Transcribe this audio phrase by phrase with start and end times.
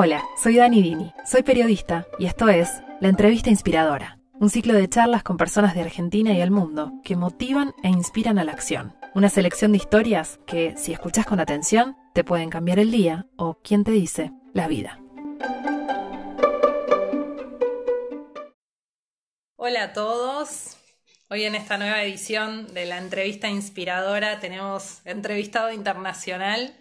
[0.00, 4.88] Hola, soy Dani Dini, soy periodista y esto es La Entrevista Inspiradora, un ciclo de
[4.88, 8.94] charlas con personas de Argentina y el mundo que motivan e inspiran a la acción.
[9.16, 13.58] Una selección de historias que, si escuchas con atención, te pueden cambiar el día o,
[13.64, 15.00] quién te dice, la vida.
[19.56, 20.76] Hola a todos.
[21.28, 26.72] Hoy en esta nueva edición de la entrevista inspiradora tenemos entrevistado internacional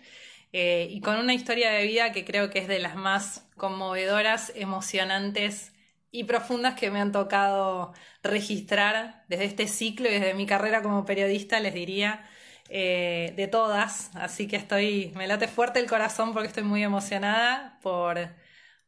[0.60, 4.52] eh, y con una historia de vida que creo que es de las más conmovedoras,
[4.56, 5.72] emocionantes
[6.10, 7.94] y profundas que me han tocado
[8.24, 12.28] registrar desde este ciclo y desde mi carrera como periodista, les diría,
[12.70, 14.10] eh, de todas.
[14.16, 18.18] Así que estoy, me late fuerte el corazón porque estoy muy emocionada por,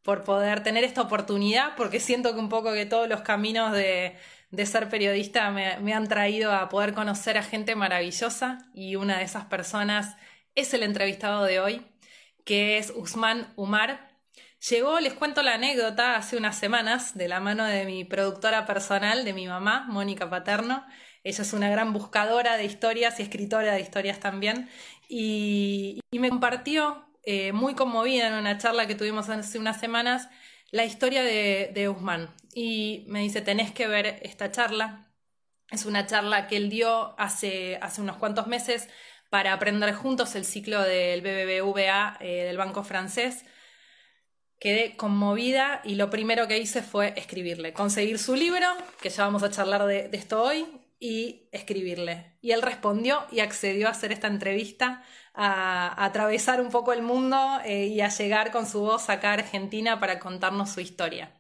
[0.02, 4.18] por poder tener esta oportunidad, porque siento que un poco que todos los caminos de,
[4.50, 9.20] de ser periodista me, me han traído a poder conocer a gente maravillosa y una
[9.20, 10.18] de esas personas
[10.60, 11.86] es el entrevistado de hoy,
[12.46, 14.10] que es Usman Umar.
[14.70, 19.24] Llegó, les cuento la anécdota, hace unas semanas, de la mano de mi productora personal,
[19.24, 20.86] de mi mamá, Mónica Paterno.
[21.24, 24.70] Ella es una gran buscadora de historias y escritora de historias también.
[25.08, 30.30] Y, me compartió, eh, muy conmovida en una charla que tuvimos hace unas semanas,
[30.72, 32.36] la historia de, de Usman.
[32.54, 35.08] Y me dice, tenés que ver esta charla.
[35.72, 38.90] Es una charla que él dio hace, hace unos cuantos meses
[39.30, 43.46] para aprender juntos el ciclo del BBVA eh, del Banco Francés.
[44.60, 48.68] Quedé conmovida y lo primero que hice fue escribirle, conseguir su libro,
[49.02, 50.68] que ya vamos a charlar de, esto hoy,
[51.00, 52.38] y escribirle.
[52.42, 55.02] Y él respondió y accedió a hacer esta entrevista,
[55.34, 59.34] a, atravesar un poco el mundo eh, y a llegar con su voz acá a
[59.34, 61.32] Argentina para contarnos su historia.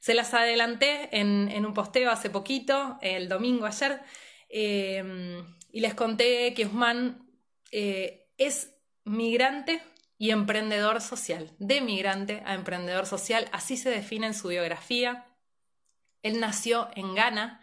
[0.00, 4.00] Se las adelanté en, un posteo hace poquito, el domingo ayer.
[4.48, 7.26] Eh, y les conté que Usman
[7.70, 8.74] eh, es
[9.04, 9.82] migrante
[10.18, 15.26] y emprendedor social, de migrante a emprendedor social, así se define en su biografía.
[16.22, 17.60] Él nació en Ghana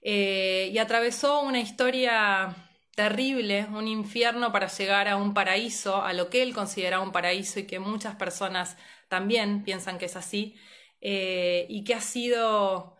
[0.00, 2.56] eh, y atravesó una historia
[2.96, 7.60] terrible, un infierno para llegar a un paraíso, a lo que él consideraba un paraíso
[7.60, 8.76] y que muchas personas
[9.08, 10.56] también piensan que es así,
[11.00, 12.96] eh, y que ha sido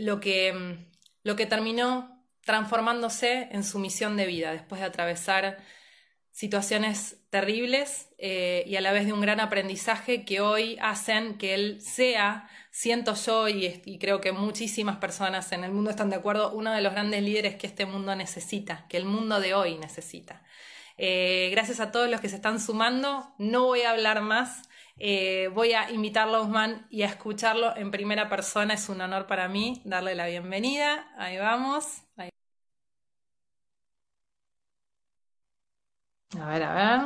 [0.00, 0.86] lo, que,
[1.24, 2.13] lo que terminó
[2.44, 5.58] transformándose en su misión de vida después de atravesar
[6.34, 11.54] situaciones terribles eh, y a la vez de un gran aprendizaje que hoy hacen que
[11.54, 16.52] él sea, siento yo y, creo que muchísimas personas en el mundo están de acuerdo,
[16.52, 20.42] uno de los grandes líderes que este mundo necesita, que el mundo de hoy necesita.
[20.98, 24.68] Eh, gracias a todos los que se están sumando, no voy a hablar más.
[24.96, 28.74] Eh, voy a invitarlo a Usman y a escucharlo en primera persona.
[28.74, 31.08] Es un honor para mí darle la bienvenida.
[31.18, 32.02] Ahí vamos.
[36.38, 37.00] A ver, a ver.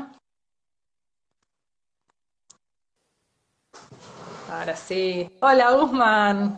[4.50, 5.28] Ahora sí.
[5.40, 6.56] Hola, Guzmán.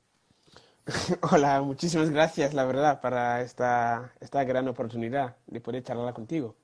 [1.33, 6.57] Hola, muchísimas gracias, la verdad, para esta, esta gran oportunidad de poder charlar contigo.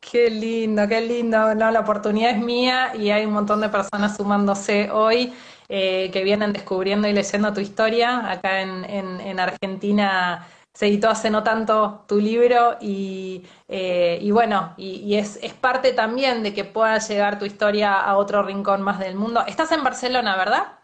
[0.00, 1.54] Qué lindo, qué lindo.
[1.54, 5.32] No, la oportunidad es mía y hay un montón de personas sumándose hoy
[5.68, 8.30] eh, que vienen descubriendo y leyendo tu historia.
[8.30, 14.74] Acá en, en, en Argentina se editó hace no tanto tu libro y, eh, bueno,
[14.76, 19.14] y, es, parte también de que pueda llegar tu historia a otro rincón más del
[19.14, 19.44] mundo.
[19.46, 20.78] Estás en Barcelona, ¿verdad?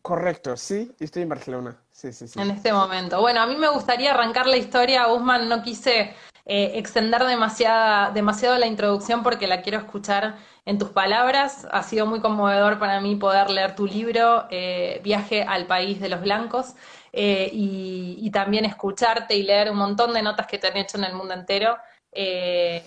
[0.00, 1.76] Correcto, sí, estoy en Barcelona.
[1.90, 2.40] Sí, sí, sí.
[2.40, 3.20] En este momento.
[3.20, 8.58] Bueno, a mí me gustaría arrancar la historia, Guzmán, no quise eh, extender demasiada, demasiado
[8.58, 11.66] la introducción porque la quiero escuchar en tus palabras.
[11.70, 16.08] Ha sido muy conmovedor para mí poder leer tu libro, eh, Viaje al País de
[16.08, 16.74] los Blancos.
[17.12, 21.04] Eh, y, también escucharte y leer un montón de notas que te han hecho en
[21.04, 21.76] el mundo entero.
[22.10, 22.82] Eh,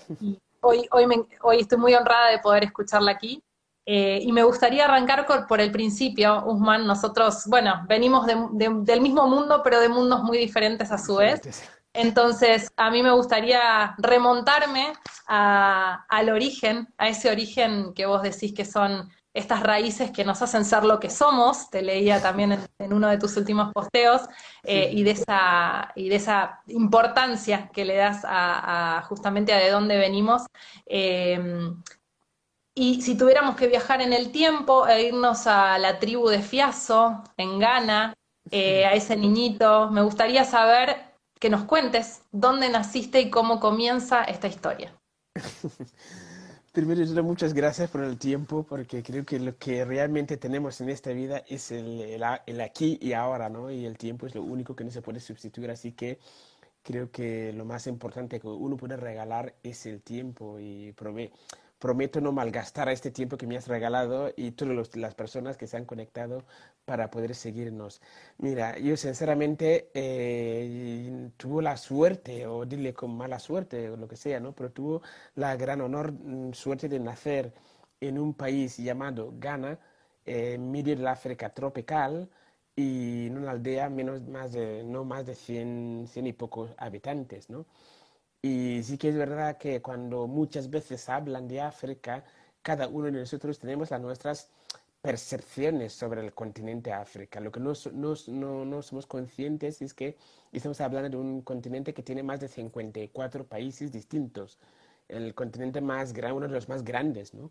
[0.60, 1.06] hoy, hoy,
[1.42, 3.42] hoy estoy muy honrada de poder escucharla aquí.
[3.88, 6.86] Eh, y me gustaría arrancar por, el principio, Usman.
[6.86, 11.70] Nosotros, bueno, venimos del mismo mundo, pero de mundos muy diferentes a su vez.
[11.96, 14.92] Entonces, a mí me gustaría remontarme
[15.26, 20.64] al origen, a ese origen que vos decís que son estas raíces que nos hacen
[20.64, 24.22] ser lo que somos, te leía también en, uno de tus últimos posteos,
[24.62, 29.70] eh, y, de esa, y de esa importancia que le das a, justamente a de
[29.70, 30.46] dónde venimos.
[30.86, 31.38] Eh,
[32.74, 37.22] y si tuviéramos que viajar en el tiempo e irnos a la tribu de Fiaso,
[37.36, 38.14] en Ghana,
[38.50, 41.05] eh, a ese niñito, me gustaría saber
[41.38, 44.94] que nos cuentes dónde naciste y cómo comienza esta historia.
[46.72, 51.10] Primero, muchas gracias por el tiempo, porque creo que lo que realmente tenemos en esta
[51.12, 53.70] vida es el, el, aquí y ahora, ¿no?
[53.70, 56.18] Y el tiempo es lo único que no se puede sustituir, así que
[56.82, 60.92] creo que lo más importante que uno puede regalar es el tiempo y
[61.78, 65.76] prometo no malgastar este tiempo que me has regalado y todas las personas que se
[65.76, 66.44] han conectado
[66.84, 68.00] para poder seguirnos.
[68.38, 74.16] Mira, yo sinceramente eh, tuve la suerte, o dile con mala suerte, o lo que
[74.16, 74.52] sea, ¿no?
[74.54, 75.02] Pero tuvo
[75.34, 77.52] la gran honor, mm, suerte de nacer
[78.00, 79.78] en un país llamado Ghana,
[80.24, 82.28] en medio del África tropical,
[82.76, 87.48] y en una aldea menos, más de, no más de 100, 100 y pocos habitantes,
[87.50, 87.66] ¿no?
[88.42, 92.24] Y sí que es verdad que cuando muchas veces hablan de África,
[92.62, 94.50] cada uno de nosotros tenemos las nuestras
[95.06, 97.38] percepciones sobre el continente África.
[97.38, 100.16] Lo que no, no, no, somos conscientes es que
[100.52, 104.58] estamos hablando de un continente que tiene más de 54 países distintos.
[105.08, 107.50] El continente más grande, uno de los más grandes, ¿no?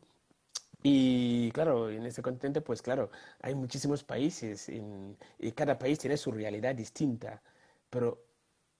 [0.84, 3.10] Y claro, en este continente, pues claro,
[3.42, 4.70] hay muchísimos países
[5.40, 7.42] y cada país tiene su realidad distinta.
[7.90, 8.22] Pero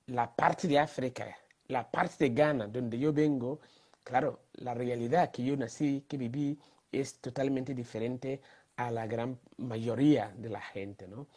[0.08, 1.36] la parte de África,
[1.68, 3.60] la parte de Ghana, donde yo vengo,
[4.04, 6.60] claro, la realidad que yo nací, que viví,
[6.92, 8.42] es totalmente diferente
[8.78, 11.28] a la gran mayoría de la gente, ¿no?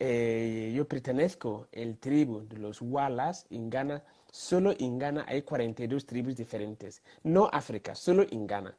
[0.00, 4.04] Eh, yo pertenezco al tribu de los Walas en Ghana.
[4.30, 7.02] Solo en Ghana hay 42 tribus diferentes.
[7.24, 8.76] No África, solo en Ghana.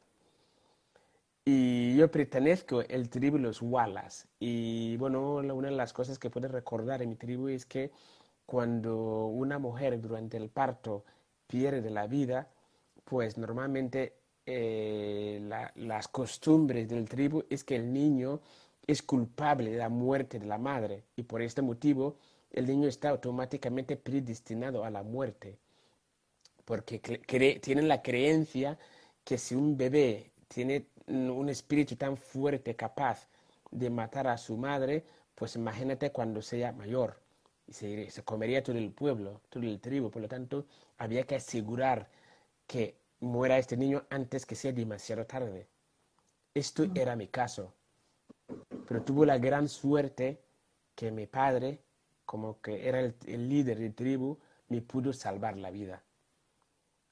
[1.44, 4.28] Y yo pertenezco al tribu de los Walas.
[4.38, 7.90] Y bueno, una de las cosas que puedes recordar en mi tribu es que
[8.50, 11.04] cuando una mujer durante el parto
[11.46, 12.48] pierde la vida,
[13.04, 14.14] pues normalmente
[14.44, 15.40] eh,
[15.76, 18.40] las costumbres del tribu es que el niño
[18.84, 22.16] es culpable de la muerte de la madre y por este motivo
[22.50, 25.56] el niño está automáticamente predestinado a la muerte.
[26.64, 26.98] Porque
[27.62, 28.76] tienen la creencia
[29.22, 33.28] que si un bebé tiene un espíritu tan fuerte capaz
[33.70, 35.04] de matar a su madre,
[35.36, 37.29] pues imagínate cuando sea mayor.
[37.70, 40.10] Y se, se comería todo el pueblo, todo el tribu.
[40.10, 40.66] Por lo tanto,
[40.98, 42.08] había que asegurar
[42.66, 45.68] que muera este niño antes que sea demasiado tarde.
[46.52, 47.72] Esto era mi caso.
[48.86, 50.40] Pero tuvo la gran suerte
[50.96, 51.80] que mi padre,
[52.26, 54.36] como que era el, el líder de tribu,
[54.68, 56.02] me pudo salvar la vida.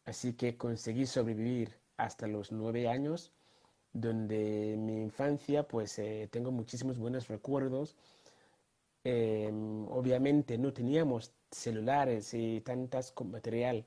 [0.04, 3.32] Así que conseguí sobrevivir hasta los nueve años
[3.92, 7.96] donde mi infancia pues eh, tengo muchísimos buenos recuerdos.
[9.10, 13.86] Em, obviamente no teníamos celulares y tantas material,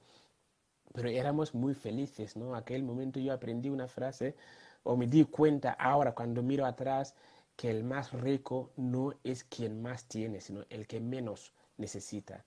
[0.93, 2.55] pero éramos muy felices, ¿no?
[2.55, 4.35] Aquel momento yo aprendí una frase
[4.83, 7.13] o me di cuenta ahora cuando miro atrás
[7.55, 12.43] que el más rico no es quien más tiene, sino el que menos necesita.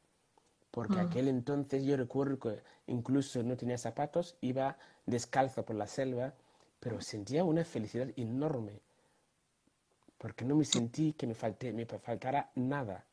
[0.72, 1.06] Porque mm.
[1.06, 4.76] aquel entonces yo recuerdo que incluso no tenía zapatos, iba
[5.06, 6.34] descalzo por la selva
[6.84, 8.78] pero sentía una felicidad enorme,
[10.24, 13.04] porque no me sentí que me, faltara nada.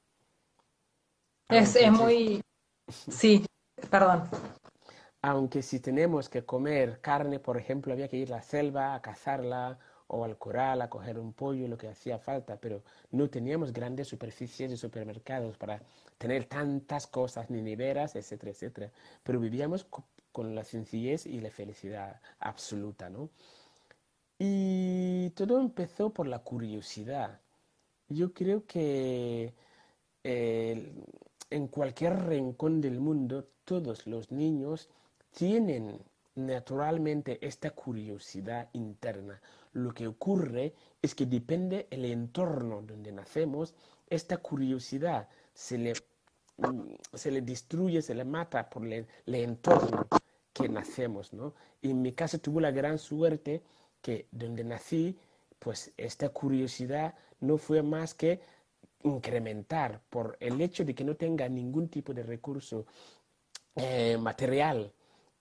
[1.50, 2.42] Es, muy...
[2.88, 3.46] Sí,
[3.90, 4.30] perdón.
[5.22, 9.02] Aunque si tenemos que comer carne, por ejemplo, había que ir a la selva a
[9.02, 9.78] cazarla
[10.08, 12.82] o al coral a coger un pollo, lo que hacía falta, pero
[13.12, 15.82] no teníamos grandes superficies de supermercados para
[16.18, 18.90] tener tantas cosas, ni neveras, etcétera, etcétera.
[19.22, 19.86] Pero vivíamos
[20.32, 23.32] con la sencillez y la felicidad absoluta, ¿no?
[24.44, 27.40] Y todo empezó por la curiosidad.
[28.10, 29.54] Yo creo que
[30.24, 30.94] eh,
[31.52, 34.90] en cualquier rincón del mundo todos los niños
[35.30, 36.00] tienen
[36.34, 39.40] naturalmente esta curiosidad interna.
[39.74, 43.76] Lo que ocurre es que depende del entorno donde nacemos,
[44.10, 45.94] esta curiosidad se le,
[46.58, 50.08] mm, se le destruye, se le mata por el, entorno
[50.52, 51.32] que nacemos.
[51.32, 51.54] ¿no?
[51.84, 53.62] En mi caso tuve la gran suerte
[54.02, 55.18] que donde nací,
[55.60, 58.42] pues esta curiosidad no fue más que
[59.04, 62.86] incrementar por el hecho de que no tenga ningún tipo de recurso
[63.76, 64.92] eh, material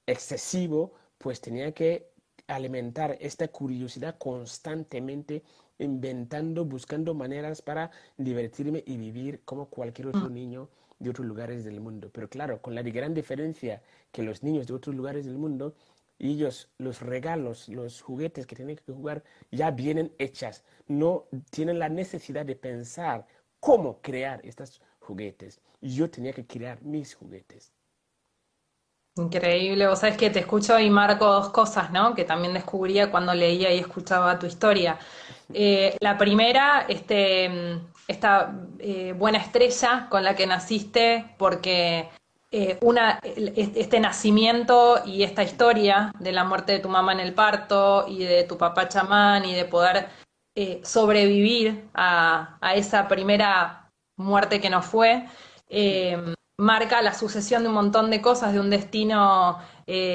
[0.07, 2.11] excesivo, pues tenía que
[2.47, 5.43] alimentar esta curiosidad constantemente,
[5.79, 10.35] inventando, buscando maneras para divertirme y vivir como cualquier otro mm.
[10.35, 12.11] niño de otros lugares del mundo.
[12.13, 15.75] Pero claro, con la gran diferencia que los niños de otros lugares del mundo
[16.21, 20.63] y ellos, los regalos, los juguetes que tienen que jugar ya vienen hechas.
[20.87, 23.27] No tienen la necesidad de pensar
[23.59, 25.61] cómo crear estos juguetes.
[25.81, 27.73] Yo tenía que crear mis juguetes.
[29.17, 32.15] Increíble, vos sabés que te escucho y marco dos cosas, ¿no?
[32.15, 34.99] Que también descubría cuando leía y escuchaba tu historia.
[35.55, 42.11] Eh, la primera, este, esta eh, buena estrella con la que naciste, porque
[42.53, 47.33] eh, una, este nacimiento y esta historia de la muerte de tu mamá en el
[47.33, 50.09] parto y de tu papá chamán y de poder
[50.57, 55.29] eh, sobrevivir a, esa primera muerte que no fue,
[55.69, 59.59] eh, marca la sucesión de un montón de cosas, de un destino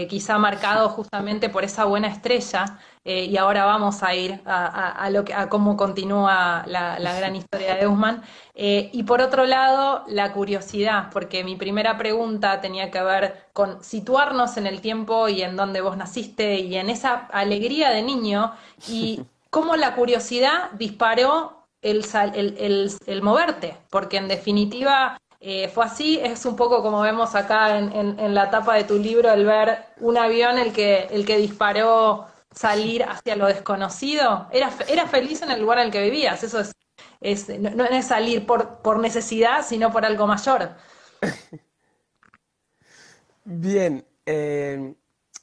[0.09, 5.23] quizá marcado justamente por esa buena estrella, eh, y ahora vamos a ir a, lo
[5.23, 8.23] que, a cómo continúa la, gran historia de Usman.
[8.55, 13.83] Eh, y por otro lado, la curiosidad, porque mi primera pregunta tenía que ver con
[13.83, 18.53] situarnos en el tiempo y en donde vos naciste y en esa alegría de niño,
[18.87, 19.21] y
[19.51, 26.43] cómo la curiosidad disparó el, el, el moverte, porque en definitiva eh, fue así, es
[26.47, 30.57] un poco como vemos acá en, la tapa de tu libro, el ver un avión
[30.57, 34.47] el que, el que disparó salir hacia lo desconocido.
[34.51, 36.71] Era, era feliz en el lugar en el que vivías, eso es,
[37.21, 40.71] es no, es salir por, por necesidad, sino por algo mayor.
[43.43, 44.95] Bien, eh,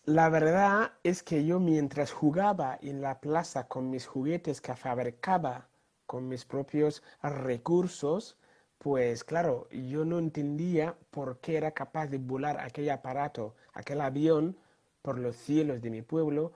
[0.04, 5.68] la verdad es que yo mientras jugaba en la plaza con mis juguetes que fabricaba
[6.06, 8.36] con mis propios recursos,
[8.78, 14.56] pues claro, yo no entendía por qué era capaz de volar aquel aparato, aquel avión
[15.02, 16.52] por los cielos de mi pueblo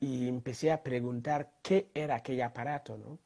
[0.00, 3.18] y empecé a preguntar qué era aquel aparato, ¿no?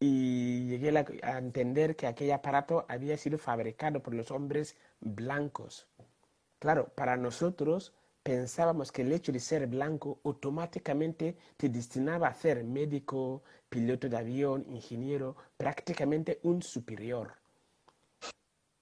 [0.00, 5.88] Y llegué a entender que aquel aparato había sido fabricado por los hombres blancos.
[6.58, 12.62] Claro, para nosotros pensábamos que el hecho de ser blanco automáticamente te destinaba a ser
[12.64, 17.32] médico, piloto de avión, ingeniero, prácticamente un superior.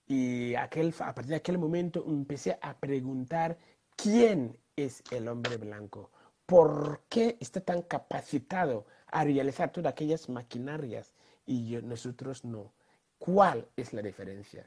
[0.08, 3.58] Y aquel, a partir de aquel momento empecé a preguntar
[3.96, 6.10] quién es el hombre blanco,
[6.46, 12.72] por qué está tan capacitado a realizar todas aquellas maquinarias y nosotros no.
[13.18, 14.66] ¿Cuál es la diferencia?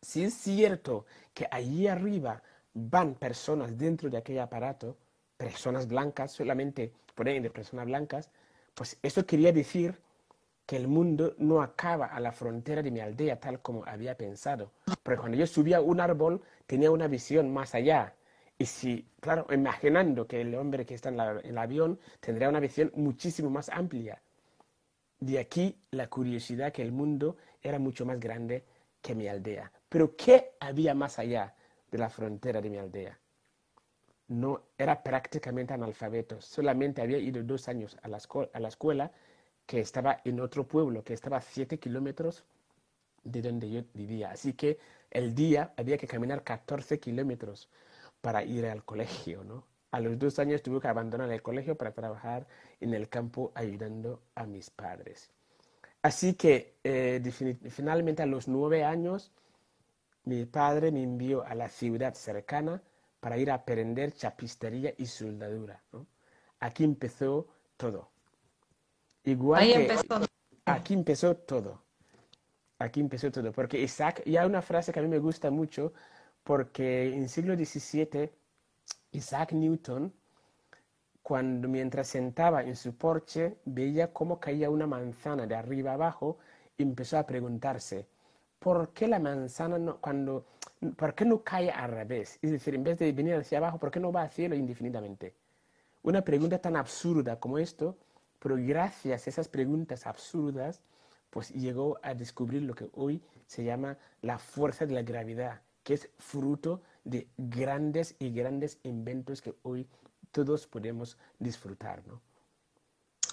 [0.00, 2.42] Si es cierto que allí arriba
[2.74, 4.96] van personas dentro de aquel aparato,
[5.36, 8.30] personas blancas, solamente ponen de personas blancas,
[8.74, 10.00] pues eso quería decir
[10.66, 14.72] que el mundo no acaba a la frontera de mi aldea tal como había pensado.
[15.02, 18.14] Porque cuando yo subía un árbol tenía una visión más allá.
[18.62, 22.92] Y si, claro, imaginando que el hombre que está en, el avión tendría una visión
[22.94, 24.22] muchísimo más amplia.
[25.18, 28.62] De aquí la curiosidad que el mundo era mucho más grande
[29.00, 29.72] que mi aldea.
[29.88, 31.56] Pero ¿qué había más allá
[31.90, 33.18] de la frontera de mi aldea?
[34.28, 38.20] No era prácticamente analfabeto, solamente había ido dos años a la,
[38.52, 39.10] a la escuela
[39.66, 42.44] que estaba en otro pueblo, que estaba a 7 kilómetros
[43.24, 44.30] de donde yo vivía.
[44.30, 44.78] Así que
[45.10, 47.68] el día había que caminar 14 kilómetros
[48.22, 49.66] para ir al colegio, ¿no?
[49.90, 52.46] A los dos años tuve que abandonar el colegio para trabajar
[52.80, 55.30] en el campo ayudando a mis padres.
[56.00, 57.20] Así que eh,
[57.68, 59.32] finalmente a los nueve años
[60.24, 62.82] mi padre me envió a la ciudad cercana
[63.20, 65.82] para ir a aprender chapistería y soldadura.
[65.92, 66.06] ¿no?
[66.60, 68.10] Aquí empezó todo.
[69.24, 70.20] Igual que empezó.
[70.64, 71.82] aquí empezó todo.
[72.78, 73.52] Aquí empezó todo.
[73.52, 75.92] Porque Isaac, y hay una frase que a mí me gusta mucho,
[76.44, 78.30] porque en siglo XVII,
[79.12, 80.12] Isaac Newton,
[81.22, 86.38] cuando mientras sentaba en su porche, veía cómo caía una manzana de arriba abajo,
[86.78, 88.06] empezó a preguntarse,
[88.58, 90.46] ¿por qué la manzana no, cuando,
[90.96, 92.38] por qué no cae al revés?
[92.42, 95.34] Es decir, en vez de venir hacia abajo, ¿por qué no va al cielo indefinidamente?
[96.02, 97.96] Una pregunta tan absurda como esto
[98.42, 100.80] pero gracias a esas preguntas absurdas,
[101.30, 105.94] pues llegó a descubrir lo que hoy se llama la fuerza de la gravedad, que
[105.94, 109.88] es fruto de grandes y grandes inventos que hoy
[110.30, 112.20] todos podemos disfrutar, ¿no?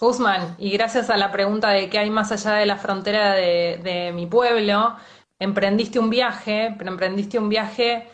[0.01, 4.12] Usman, y gracias a la pregunta de qué hay más allá de la frontera de,
[4.13, 4.96] mi pueblo,
[5.39, 8.08] emprendiste un viaje, pero emprendiste un viaje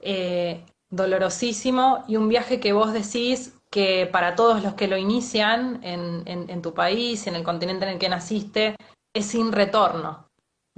[0.00, 5.80] eh, dolorosísimo y un viaje que vos decís que para todos los que lo inician
[5.84, 8.74] en, en, tu país, en el continente en el que naciste,
[9.14, 10.27] es sin retorno.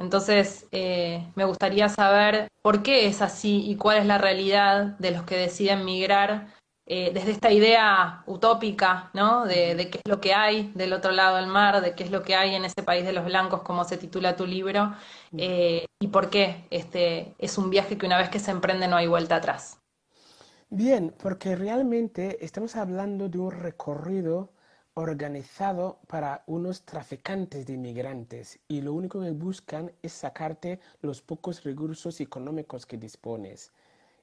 [0.01, 5.11] Entonces, eh, me gustaría saber por qué es así y cuál es la realidad de
[5.11, 6.49] los que deciden migrar
[6.87, 9.45] eh, desde esta idea utópica, ¿no?
[9.45, 12.11] De, de, qué es lo que hay del otro lado del mar, de qué es
[12.11, 14.95] lo que hay en ese país de los blancos, como se titula tu libro,
[15.37, 18.97] eh, y por qué este es un viaje que una vez que se emprende no
[18.97, 19.79] hay vuelta atrás.
[20.71, 24.51] Bien, porque realmente estamos hablando de un recorrido
[25.01, 31.65] organizado para unos traficantes de inmigrantes y lo único que buscan es sacarte los pocos
[31.65, 33.73] recursos económicos que dispones.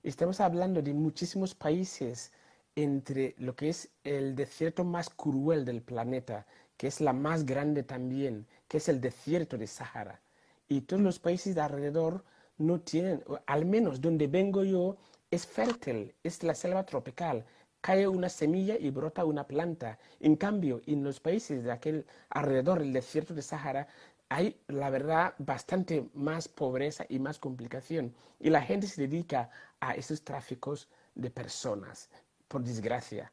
[0.03, 2.31] Estamos hablando de muchísimos países
[2.75, 6.46] entre lo que es el desierto más cruel del planeta,
[6.77, 10.22] que es la más grande también, que es el desierto de Sahara.
[10.69, 12.24] Y todos los países de alrededor
[12.57, 14.98] no tienen, al menos donde vengo yo,
[15.31, 17.46] es fértil, es la selva tropical.
[17.81, 20.00] Cae una semilla y brota una planta.
[20.19, 23.88] En cambio, en los países de aquel alrededor del desierto de Sahara,
[24.29, 28.13] hay, la verdad, bastante más pobreza y más complicación.
[28.39, 32.10] Y la gente se dedica a esos tráficos de personas,
[32.48, 33.31] por desgracia.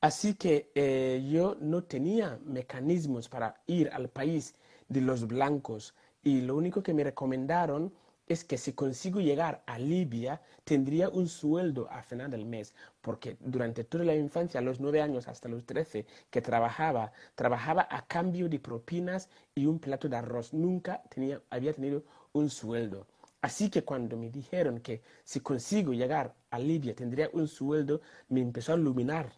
[0.00, 4.54] Así que eh, yo no tenía mecanismos para ir al país
[4.88, 7.92] de los blancos y lo único que me recomendaron
[8.26, 13.36] es que si consigo llegar a Libia, tendría un sueldo a final del mes, porque
[13.40, 18.48] durante toda la infancia, los nueve años hasta los trece, que trabajaba, trabajaba a cambio
[18.48, 20.54] de propinas y un plato de arroz.
[20.54, 23.06] Nunca tenía, había tenido un sueldo.
[23.42, 28.00] Así que cuando me dijeron que si consigo llegar a Libia tendría un sueldo,
[28.30, 29.32] me empezó a iluminar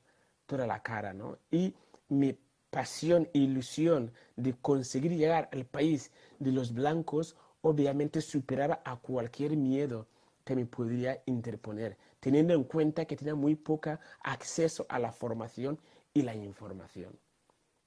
[0.47, 1.39] toda la cara, ¿no?
[1.51, 1.75] Y
[2.09, 2.39] mi
[2.71, 9.57] pasión e ilusión de conseguir llegar al país de los blancos obviamente superaba a cualquier
[9.57, 10.07] miedo
[10.45, 15.81] que me podría interponer, teniendo en cuenta que tenía muy poco acceso a la formación
[16.15, 17.19] y la información.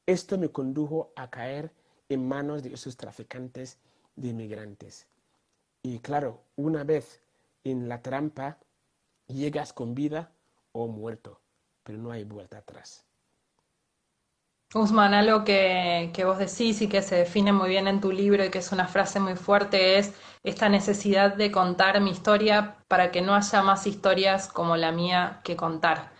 [0.06, 1.72] Esto me condujo a caer
[2.10, 3.78] en manos de esos traficantes
[4.18, 5.08] de inmigrantes.
[5.82, 7.22] Y claro, una vez
[7.64, 8.58] en la trampa,
[9.28, 10.34] llegas con vida
[10.74, 11.40] o muerto,
[11.84, 13.06] pero no hay vuelta atrás.
[14.76, 18.52] Usman, algo que, vos decís y que se define muy bien en tu libro y
[18.52, 23.22] que es una frase muy fuerte es esta necesidad de contar mi historia para que
[23.22, 26.12] no haya más historias como la mía que contar,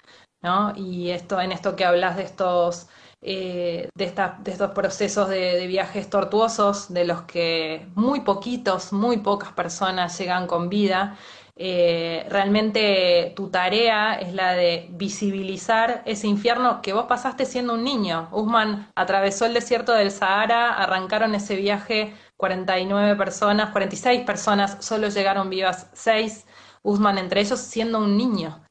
[0.42, 0.74] ¿no?
[0.76, 2.88] Y esto, en esto que hablas de estos,
[3.22, 4.06] eh, de,
[4.40, 10.18] de, estos procesos de, de, viajes tortuosos, de los que muy poquitos, muy pocas personas
[10.18, 11.18] llegan con vida,
[11.62, 17.84] eh, realmente tu tarea es la de visibilizar ese infierno que vos pasaste siendo un
[17.84, 18.30] niño.
[18.32, 25.50] Usman atravesó el desierto del Sahara, arrancaron ese viaje 49 personas, 46 personas, solo llegaron
[25.50, 26.46] vivas 6,
[26.82, 28.64] Usman entre ellos siendo un niño.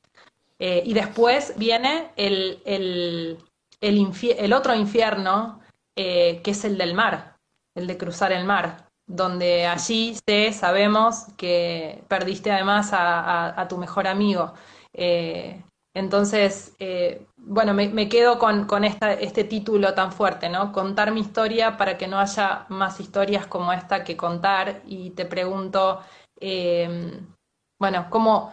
[0.59, 3.37] Eh, y después viene el, el,
[3.83, 5.61] el, otro infierno,
[5.95, 7.37] eh, que es el del mar,
[7.75, 14.07] el de cruzar el mar donde allí sé, sabemos que perdiste además a, tu mejor
[14.07, 14.53] amigo.
[14.93, 15.63] Eh,
[15.95, 20.73] entonces, eh, bueno, me, quedo con, este título tan fuerte, ¿no?
[20.73, 24.83] Contar mi historia para que no haya más historias como esta que contar.
[24.87, 26.01] Y te pregunto,
[26.39, 27.27] em,
[27.81, 28.53] bueno, ¿cómo,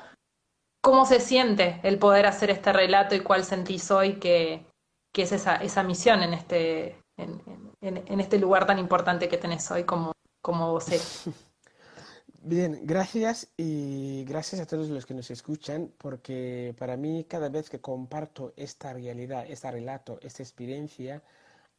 [0.82, 4.65] ¿cómo se siente el poder hacer este relato y cuál sentís hoy que,
[5.13, 10.15] es esa, esa misión en este, en este lugar tan importante que tenés hoy como
[10.45, 10.77] como
[12.43, 17.67] Bien, gracias y gracias a todos los que nos escuchan, porque para mí cada vez
[17.67, 21.23] que comparto esta realidad, este relato, esta experiencia,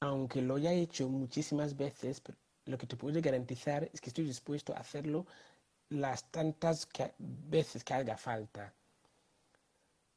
[0.00, 2.20] aunque lo haya hecho muchísimas veces,
[2.64, 5.26] lo que te puedo garantizar es que estoy dispuesto a hacerlo
[5.88, 8.74] las tantas veces que haga falta.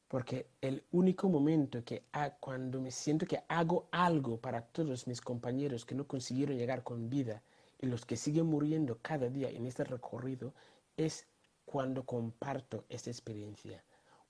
[0.07, 2.05] Porque el único momento que
[2.39, 7.11] cuando me siento que hago algo para todos mis compañeros que no consiguieron llegar con
[7.11, 7.43] vida,
[7.79, 10.53] y los que siguen muriendo cada día en este recorrido
[10.97, 11.25] es
[11.65, 13.83] cuando comparto esta experiencia,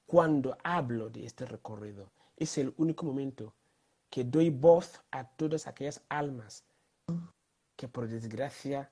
[0.06, 2.12] cuando hablo de este recorrido.
[2.38, 3.54] Es el único momento
[4.10, 6.64] que doy voz a todas aquellas almas
[7.76, 8.92] que por desgracia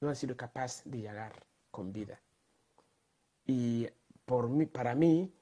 [0.00, 2.20] no han sido capaces de llegar con vida.
[3.46, 3.88] Y
[4.24, 5.32] por mí, para mí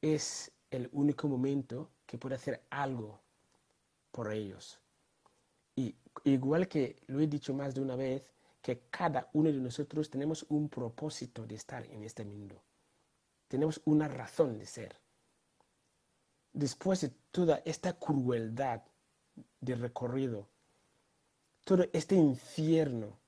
[0.00, 3.20] es el único momento que puedo hacer algo
[4.12, 4.78] por ellos.
[6.24, 8.22] Igual que lo he dicho más de una vez,
[8.60, 12.62] que cada uno de nosotros tenemos un propósito de estar en este mundo.
[13.48, 14.96] Tenemos una razón de ser.
[16.52, 18.82] Después de toda esta crueldad
[19.60, 20.48] de recorrido,
[21.64, 23.18] todo este infierno,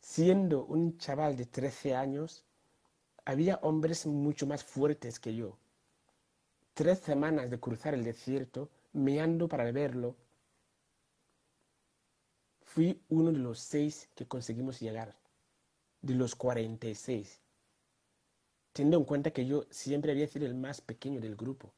[0.00, 2.44] siendo un chaval de 13 años,
[3.24, 5.56] había hombres mucho más fuertes que yo.
[6.74, 10.16] Tres semanas de cruzar el desierto, meando para verlo,
[12.74, 15.16] Fui uno de los seis que conseguimos llegar,
[16.02, 17.40] de los 46,
[18.72, 21.72] teniendo en cuenta que yo siempre había sido el más pequeño del grupo.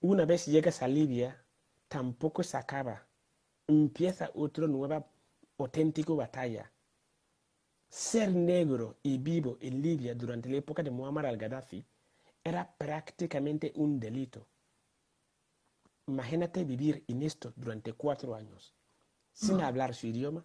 [0.00, 1.44] Una vez llegas a Libia,
[1.86, 3.06] tampoco se acaba.
[3.66, 5.06] Empieza otra nueva
[5.58, 6.72] auténtica batalla.
[7.90, 11.84] Ser negro y vivo en Libia durante la época de Muammar al-Gaddafi
[12.42, 14.48] era prácticamente un delito.
[16.06, 18.75] Imagínate vivir en esto durante cuatro años
[19.36, 20.44] sin hablar su idioma,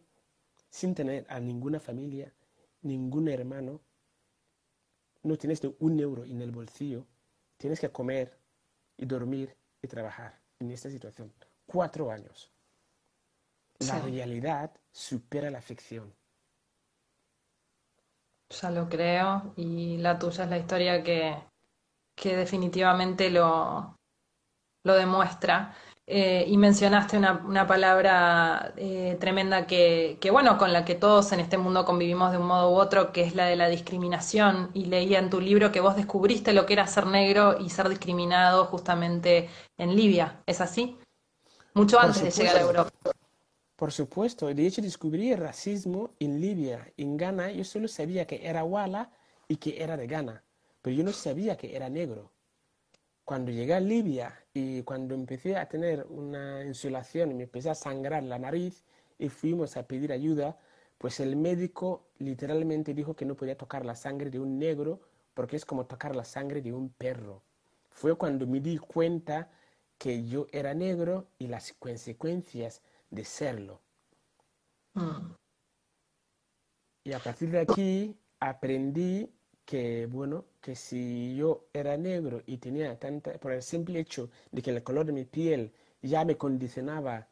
[0.69, 2.33] sin tener a ninguna familia,
[2.81, 3.79] ningún hermano,
[5.23, 7.05] no tienes un euro en el bolsillo,
[7.57, 8.37] tienes que comer
[8.97, 11.31] y dormir y trabajar en esta situación.
[11.65, 12.51] Cuatro años.
[13.79, 16.13] La realidad supera la ficción.
[18.49, 21.37] Ya lo creo y la tuya es la historia que,
[22.13, 23.95] que definitivamente lo,
[24.83, 25.73] lo demuestra.
[26.13, 31.57] Eh, y mencionaste una, palabra eh, tremenda que, bueno, con la que todos en este
[31.57, 34.71] mundo convivimos de un modo u otro, que es la de la discriminación.
[34.73, 37.87] Y leía en tu libro que vos descubriste lo que era ser negro y ser
[37.87, 40.41] discriminado justamente en Libia.
[40.45, 40.97] ¿Es así?
[41.75, 42.91] Mucho antes de llegar a Europa.
[43.77, 47.51] Por supuesto, de hecho descubrí el racismo en Libia, en Ghana.
[47.51, 49.11] Yo solo sabía que era Wala
[49.47, 50.43] y que era de Ghana,
[50.81, 52.33] pero yo no sabía que era negro.
[53.31, 57.75] Cuando llegué a Libia y cuando empecé a tener una insolación y me empecé a
[57.75, 58.83] sangrar la nariz
[59.17, 60.59] y fuimos a pedir ayuda,
[60.97, 64.99] pues el médico literalmente dijo que no podía tocar la sangre de un negro
[65.33, 67.41] porque es como tocar la sangre de un perro.
[67.89, 69.49] Fue cuando me di cuenta
[69.97, 73.79] que yo era negro y las consecuencias de serlo.
[74.93, 75.35] Mm.
[77.05, 79.31] Y a partir de aquí aprendí
[79.63, 84.61] que, bueno, que si yo era negro y tenía tanta, por el simple hecho de
[84.61, 87.27] que el color de mi piel ya me condicionaba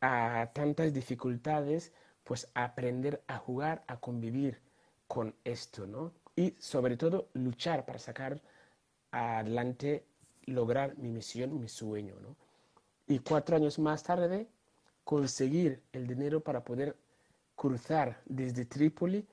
[0.00, 1.92] a tantas dificultades,
[2.24, 4.60] pues aprender a jugar, a convivir
[5.08, 6.12] con esto, ¿no?
[6.36, 8.40] Y sobre todo luchar para sacar
[9.10, 10.04] adelante,
[10.46, 12.36] lograr mi misión, mi sueño, ¿no?
[13.06, 14.48] Y cuatro años más tarde,
[15.04, 16.96] conseguir el dinero para poder
[17.54, 19.26] cruzar desde Trípoli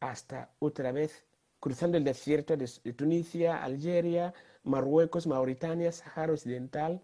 [0.00, 1.24] hasta otra vez
[1.62, 7.00] cruzando el desierto de, Tunisia, Algeria, Marruecos, Mauritania, Sahara Occidental,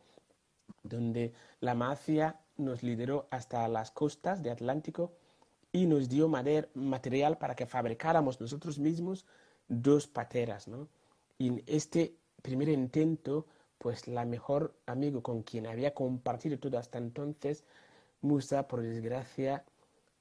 [0.82, 5.12] donde la mafia nos lideró hasta las costas de Atlántico
[5.70, 9.26] y nos dio material para que fabricáramos nosotros mismos
[9.68, 10.66] dos pateras.
[11.38, 13.46] en este primer intento,
[13.78, 17.62] pues la mejor amigo con quien había compartido todo hasta entonces,
[18.22, 19.64] Musa, por desgracia,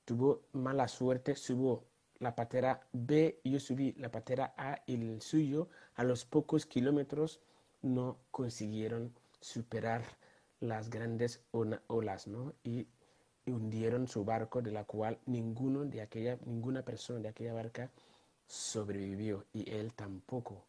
[0.05, 1.85] tuvo mala suerte, subo
[2.19, 7.39] la patera B, yo subí la patera A y el suyo, a los pocos kilómetros
[7.81, 10.03] no consiguieron superar
[10.59, 12.53] las grandes olas, ¿no?
[12.63, 12.87] Y
[13.45, 17.91] hundieron su barco, de la cual ninguno de aquella, ninguna persona de aquella barca
[18.47, 20.65] sobrevivió y él tampoco.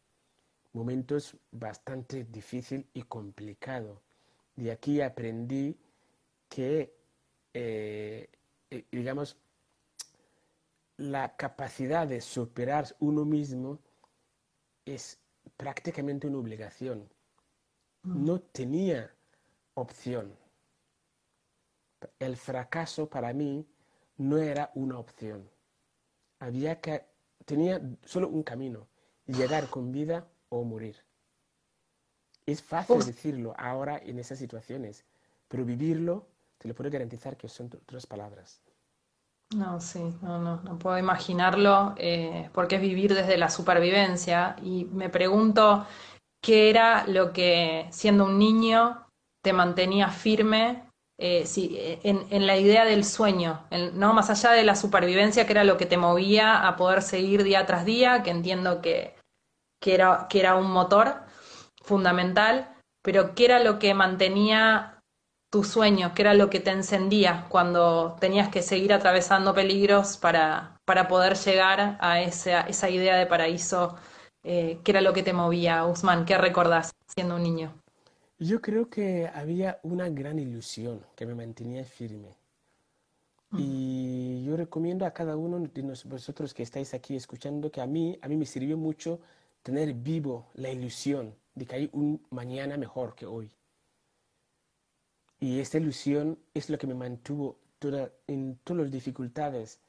[0.73, 4.01] Momentos bastante difícil y complicado.
[4.55, 5.77] De aquí aprendí
[6.47, 6.93] que,
[7.53, 8.29] eh,
[8.69, 9.37] eh, digamos,
[10.99, 13.79] la capacidad de superar uno mismo
[14.83, 15.17] es
[15.55, 17.09] prácticamente una obligación.
[18.03, 18.25] Mm.
[18.25, 19.09] No tenía
[19.75, 20.37] opción.
[22.19, 23.65] El fracaso para mí
[24.17, 25.49] no era una opción.
[26.39, 27.05] Había que,
[27.45, 28.87] tenía solo un camino,
[29.25, 30.97] llegar con vida o morir.
[32.45, 35.05] Es fácil decirlo ahora en esas situaciones,
[35.47, 38.61] pero vivirlo, te lo puedo garantizar que son otras palabras.
[39.55, 44.55] No, sí, no, no, no puedo imaginarlo eh, porque es vivir desde la supervivencia.
[44.63, 45.87] Y me pregunto
[46.41, 49.07] qué era lo que siendo un niño
[49.43, 50.83] te mantenía firme
[51.17, 55.77] eh, en, la idea del sueño, no más allá de la supervivencia, que era lo
[55.77, 59.15] que te movía a poder seguir día tras día, que entiendo que,
[59.81, 61.23] que, era, que era un motor
[61.83, 64.98] fundamental, pero qué era lo que mantenía
[65.49, 70.79] tu sueño, que era lo que te encendía cuando tenías que seguir atravesando peligros para,
[70.85, 73.95] para poder llegar a esa, esa idea de paraíso,
[74.43, 77.73] eh, que era lo que te movía, Usman, ¿qué recordás siendo un niño?
[78.37, 82.37] Yo creo que había una gran ilusión que me mantenía firme.
[83.49, 83.57] Mm.
[83.59, 88.17] Y yo recomiendo a cada uno de vosotros que estáis aquí escuchando que a mí,
[88.21, 89.19] a mí me sirvió mucho
[89.63, 93.51] tener vivo la ilusión de que hay un mañana mejor que hoy.
[95.39, 97.57] Y esta ilusión es lo que me mantuvo
[98.27, 99.79] en todas las dificultades,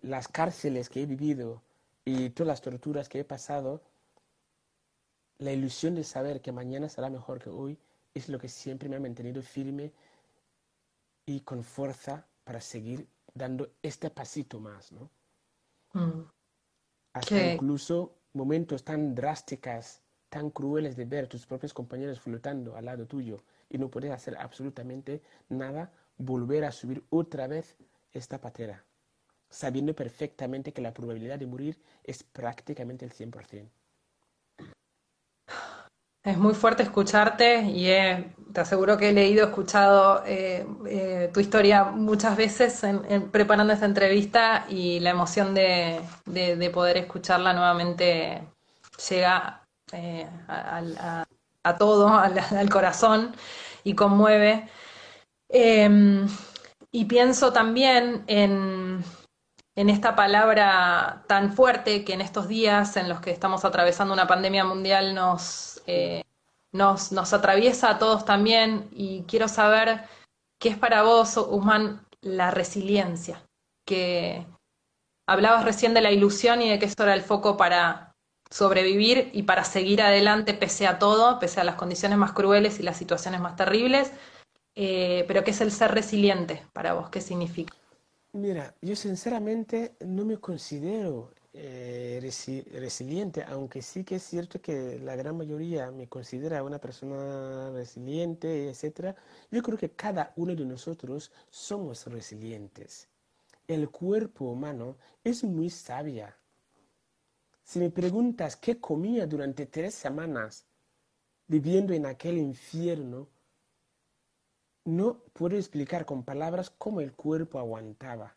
[0.00, 1.62] las cárceles que he vivido
[2.04, 3.82] y todas las torturas que he pasado.
[5.38, 7.76] La ilusión de saber que mañana será mejor que hoy
[8.14, 9.92] es lo que siempre me ha mantenido firme
[11.26, 15.10] y con fuerza para seguir dando este pasito más, ¿no?
[15.94, 16.22] Mm.
[17.14, 23.06] Hasta incluso momentos tan drásticos, tan crueles de ver tus propios compañeros flotando al lado
[23.06, 23.42] tuyo
[23.74, 27.76] y no puedes hacer absolutamente nada, volver a subir otra vez
[28.12, 28.84] esta patera,
[29.50, 33.68] sabiendo perfectamente que la probabilidad de morir es prácticamente el 100%.
[36.22, 37.86] Es muy fuerte escucharte y
[38.52, 43.86] te aseguro que he leído, escuchado eh, eh, tu historia muchas veces en, preparando esta
[43.86, 46.00] entrevista y la emoción de,
[46.72, 48.48] poder escucharla nuevamente
[49.10, 51.26] llega eh, a,
[51.64, 53.34] a todo, al, corazón
[53.84, 54.68] y conmueve.
[55.48, 56.26] Em,
[56.90, 59.04] y pienso también en,
[59.76, 64.26] en, esta palabra tan fuerte que en estos días en los que estamos atravesando una
[64.26, 66.24] pandemia mundial nos, eh,
[66.72, 70.02] nos, nos atraviesa a todos también y quiero saber
[70.58, 73.42] qué es para vos, Usman, la resiliencia,
[73.86, 74.46] que
[75.26, 78.13] hablabas recién de la ilusión y de que eso era el foco para
[78.54, 82.84] sobrevivir y para seguir adelante pese a todo, pese a las condiciones más crueles y
[82.84, 84.12] las situaciones más terribles,
[84.76, 87.74] eh, pero qué es el ser resiliente para vos, qué significa.
[88.32, 92.20] Mira, yo sinceramente no me considero eh,
[92.74, 98.68] resiliente, aunque sí que es cierto que la gran mayoría me considera una persona resiliente,
[98.68, 99.16] etc.
[99.50, 103.08] Yo creo que cada uno de nosotros somos resilientes.
[103.66, 106.36] El cuerpo humano es muy sabia.
[107.64, 110.66] Si me preguntas qué comía durante tres semanas
[111.46, 113.28] viviendo en aquel infierno,
[114.84, 118.36] no puedo explicar con palabras cómo el cuerpo aguantaba.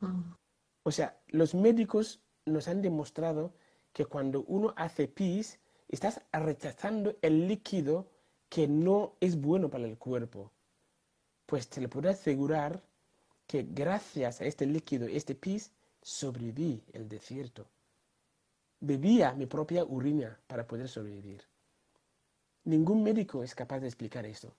[0.00, 0.32] Mm.
[0.82, 3.54] O sea, los médicos nos han demostrado
[3.92, 8.10] que cuando uno hace pis, estás rechazando el líquido
[8.48, 10.52] que no es bueno para el cuerpo.
[11.46, 12.82] Pues te lo puedo asegurar
[13.46, 17.68] que gracias a este líquido, este pis, sobreviví el desierto.
[18.80, 21.42] Bebía mi propia urina para poder sobrevivir.
[22.64, 24.54] Ningún médico es capaz de explicar esto.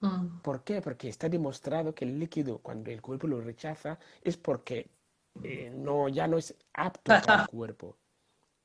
[0.00, 0.40] Mm.
[0.42, 0.80] ¿Por qué?
[0.80, 4.90] Porque está demostrado que el líquido, cuando el cuerpo lo rechaza, es porque
[5.42, 7.96] eh, no, ya no es apto para el cuerpo.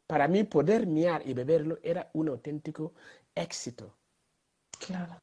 [0.08, 2.94] Para mí poder miar y beberlo era un auténtico
[3.34, 3.96] éxito.
[4.80, 5.18] Claro.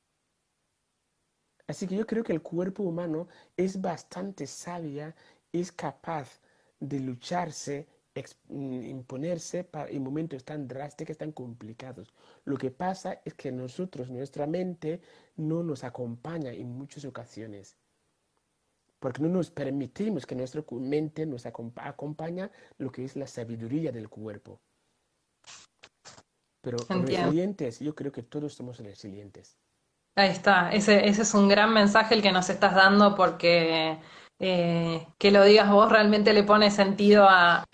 [1.67, 5.15] Así que yo creo que el cuerpo humano es bastante sabia,
[5.53, 6.41] es capaz
[6.81, 7.87] de lucharse,
[8.49, 12.13] imponerse para, en momentos tan drásticos, tan complicados.
[12.45, 15.01] Lo que pasa es que nosotros, nuestra mente,
[15.37, 17.77] no nos acompaña en muchas ocasiones
[19.01, 24.09] porque no nos permitimos que nuestra mente nos acompañe lo que es la sabiduría del
[24.09, 24.61] cuerpo.
[26.61, 29.57] Pero resilientes, yo creo que todos somos resilientes.
[30.17, 33.99] Ahí está, ese, ese es un gran mensaje el que nos estás dando porque
[34.43, 37.67] eh, que lo digas vos realmente le pone sentido a,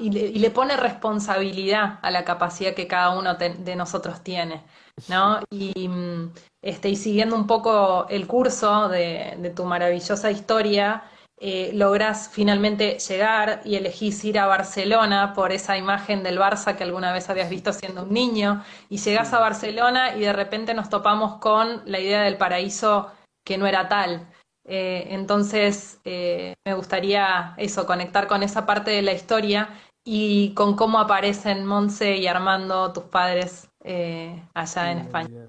[0.00, 4.64] y, le, pone responsabilidad a la capacidad que cada uno de nosotros tiene,
[5.08, 5.40] ¿no?
[5.50, 11.04] Y, mm, este, y siguiendo un poco el curso de, tu maravillosa historia,
[11.38, 16.82] eh, logras finalmente llegar y elegís ir a Barcelona por esa imagen del Barça que
[16.82, 20.88] alguna vez habías visto siendo un niño, y llegás a Barcelona y de repente nos
[20.90, 23.12] topamos con la idea del paraíso
[23.44, 24.26] que no era tal.
[24.68, 29.68] Eh, entonces, eh, me gustaría eso, conectar con esa parte de la historia
[30.04, 35.48] y con cómo aparecen Monse y Armando, tus padres, eh, allá en España.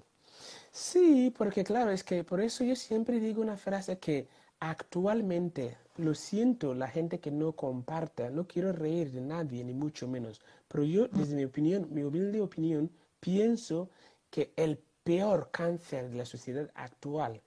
[0.71, 4.27] Sí, porque claro, es que por eso yo siempre digo una frase que
[4.59, 10.07] actualmente, lo siento la gente que no comparta, no quiero reír de nadie, ni mucho
[10.07, 13.89] menos, pero yo desde mi opinión, mi humilde opinión, pienso
[14.29, 17.41] que el peor cáncer de la sociedad actual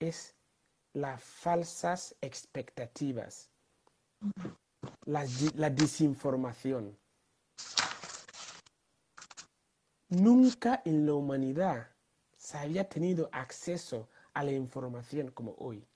[0.00, 0.34] es
[0.92, 3.48] las falsas expectativas,
[5.04, 6.96] la, la desinformación.
[10.08, 11.88] Nunca en la humanidad
[12.36, 15.86] se había tenido acceso a la información como hoy.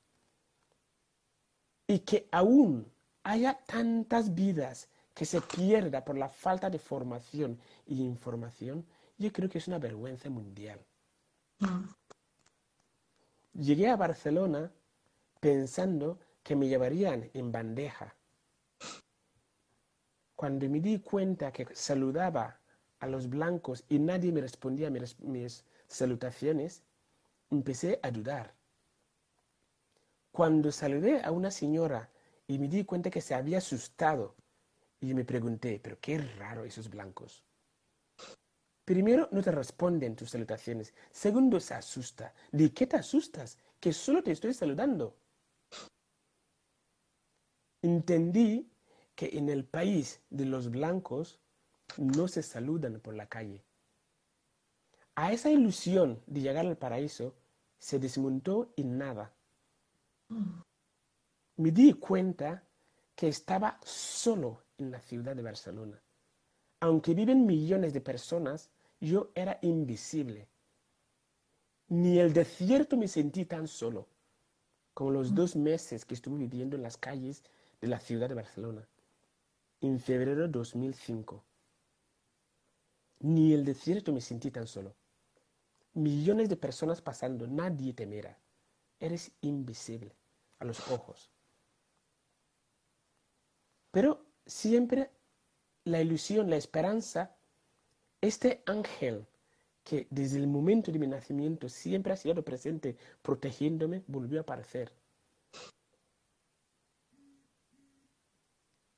[1.87, 2.91] Y que aún
[3.25, 8.87] haya tantas vidas que se pierda por la falta de formación y información,
[9.19, 10.81] yo creo que es una vergüenza mundial.
[11.61, 11.85] Mm.
[13.55, 14.71] Llegué a Barcelona
[15.45, 18.17] pensando que me llevarían en bandeja.
[20.35, 22.63] Cuando me di cuenta que saludaba
[22.99, 26.83] a los blancos y nadie me respondía a mis, salutaciones,
[27.51, 28.55] empecé a dudar.
[30.33, 32.11] Cuando saludé a una señora
[32.47, 34.37] y me di cuenta que se había asustado,
[34.99, 37.45] y me pregunté, pero qué raro esos blancos.
[38.87, 40.95] Primero, no te responden tus salutaciones.
[41.11, 42.33] Segundo, se asusta.
[42.51, 43.59] ¿De qué te asustas?
[43.79, 45.19] Que solo te estoy saludando
[47.85, 48.67] entendí
[49.15, 51.39] que en el país de los blancos
[51.99, 53.63] no se saludan por la calle.
[55.15, 57.35] A esa ilusión de llegar al paraíso
[57.79, 59.33] se desmontó en nada.
[61.57, 62.65] Me di cuenta
[63.15, 66.03] que estaba solo en la ciudad de Barcelona.
[66.81, 68.71] Aunque viven millones de personas,
[69.01, 70.49] yo era invisible.
[71.89, 74.09] Ni el desierto me sentí tan solo
[74.95, 77.43] como los dos meses que estuve viviendo en las calles
[77.85, 78.89] de la ciudad de Barcelona,
[79.83, 81.45] en febrero de 2005.
[83.21, 84.95] Ni el desierto me sentí tan solo.
[85.93, 88.39] Millones de personas pasando, nadie te mira.
[88.99, 90.17] Eres invisible
[90.61, 91.31] a los ojos.
[93.91, 95.11] Pero siempre
[95.85, 97.37] la ilusión, la esperanza,
[98.23, 99.27] este ángel
[99.83, 104.91] que desde el momento de mi nacimiento siempre ha sido presente, protegiéndome, volvió a aparecer.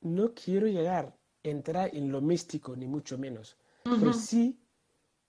[0.07, 4.59] No quiero llegar a entrar en lo místico, ni mucho menos, pero sí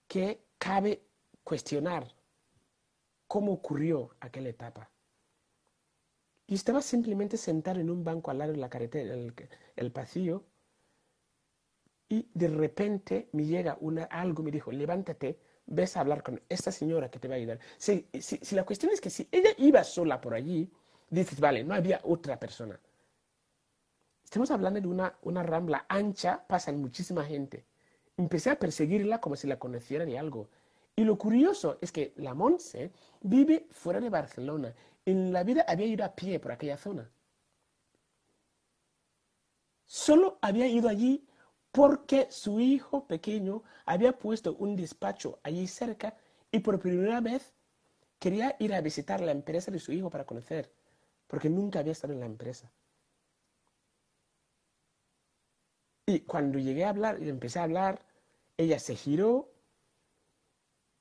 [0.08, 1.04] que cabe
[1.44, 2.08] cuestionar
[3.28, 4.90] cómo ocurrió aquella etapa.
[6.48, 9.34] Y estaba simplemente sentado en un banco al lado de la carretera, el,
[9.76, 10.46] el pasillo,
[12.10, 16.72] y de repente me llega una, algo, me dijo, levántate, ves a hablar con esta
[16.72, 17.60] señora que te va a ayudar.
[17.78, 20.72] Si, si, la cuestión es que si ella iba sola por allí,
[21.10, 22.80] dices, vale, no había otra persona.
[24.28, 27.64] Estamos hablando de una, una rambla ancha, pasan muchísima gente.
[28.18, 30.50] Empecé a perseguirla como si la conociera de algo.
[30.98, 34.76] Y lo curioso es que la Monse vive fuera de Barcelona.
[35.06, 37.10] En la vida había ido a pie por aquella zona.
[39.86, 41.26] Solo había ido allí
[41.72, 46.18] porque su hijo pequeño había puesto un despacho allí cerca
[46.52, 47.54] y por primera vez
[48.20, 50.70] quería ir a visitar la empresa de su hijo para conocer,
[51.28, 52.70] porque nunca había estado en la empresa.
[56.10, 58.02] Y cuando llegué a hablar y empecé a hablar,
[58.56, 59.52] ella se giró.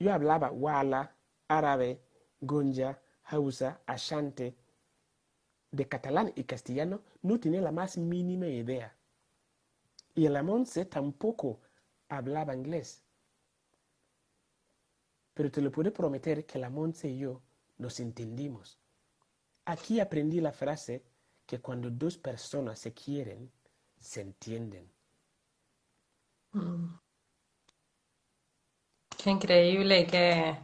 [0.01, 1.15] Yo hablaba wala,
[1.47, 2.03] árabe,
[2.41, 4.57] gonja, hausa, ashante,
[5.71, 8.97] de catalán y castellano, no tenía la más mínima idea.
[10.17, 11.61] Y el Amonce tampoco
[12.09, 13.05] hablaba inglés.
[15.35, 17.43] Pero te lo puedo prometer que el Amonce y yo
[17.79, 18.81] nos entendimos.
[19.67, 21.05] Aquí aprendí la frase
[21.47, 23.53] que cuando dos personas se quieren,
[24.01, 24.96] se entienden.
[26.57, 26.99] Mm.
[29.23, 30.59] Qué increíble y qué,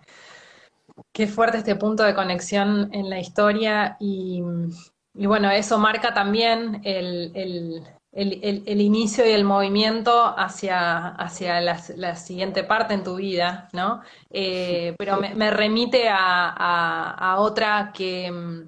[1.12, 4.42] qué fuerte este punto de conexión en la historia y,
[5.14, 7.33] y bueno, eso marca también el,
[8.12, 14.00] el, inicio y el movimiento hacia, hacia la, siguiente parte en tu vida, ¿no?
[14.31, 18.64] Eh, pero me, remite a, otra que,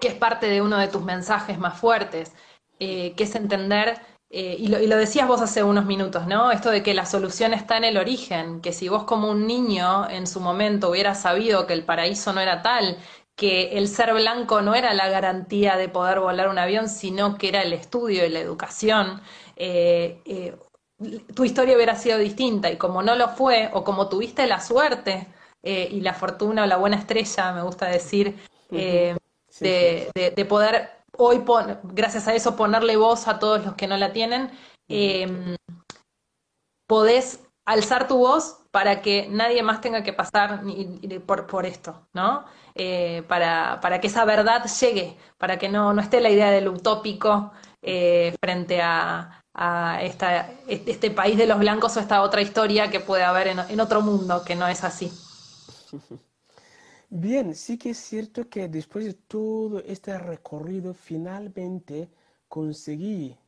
[0.00, 2.34] que, es parte de uno de tus mensajes más fuertes,
[2.80, 4.00] eh, que es entender,
[4.34, 6.50] eh, y, lo, y, lo, decías vos hace unos minutos, ¿no?
[6.52, 10.08] Esto de que la solución está en el origen, que si vos como un niño
[10.08, 12.96] en su momento hubieras sabido que el paraíso no era tal
[13.36, 17.48] que el ser blanco no era la garantía de poder volar un avión, sino que
[17.48, 19.20] era el estudio y la educación,
[19.56, 20.56] eh, eh,
[21.34, 22.70] tu historia hubiera sido distinta.
[22.70, 25.26] Y como no lo fue, o como tuviste la suerte
[25.62, 28.36] y la fortuna o la buena estrella, me gusta decir,
[28.70, 31.42] de, poder hoy,
[31.84, 34.50] gracias a eso, ponerle voz a todos los que no la tienen,
[36.86, 40.62] podés alzar tu voz para que nadie más tenga que pasar
[41.26, 42.44] por, por esto, ¿no?
[42.74, 46.68] Eh, para, para, que esa verdad llegue, para que no, no esté la idea del
[46.68, 52.90] utópico eh, frente a, a esta, este país de los blancos o esta otra historia
[52.90, 55.12] que puede haber en, en otro mundo, que no es así.
[57.14, 62.10] Bien, sí que es cierto que después de todo este recorrido, finalmente
[62.48, 63.38] conseguí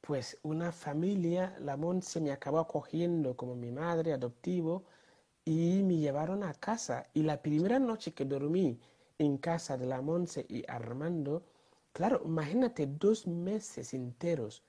[0.00, 4.84] pues una familia, la Monse me acabó acogiendo como mi madre adoptivo
[5.44, 7.08] y me llevaron a casa.
[7.12, 8.78] Y la primera noche que dormí
[9.18, 11.44] en casa de la Monse y Armando,
[11.92, 14.62] claro, imagínate dos meses enteros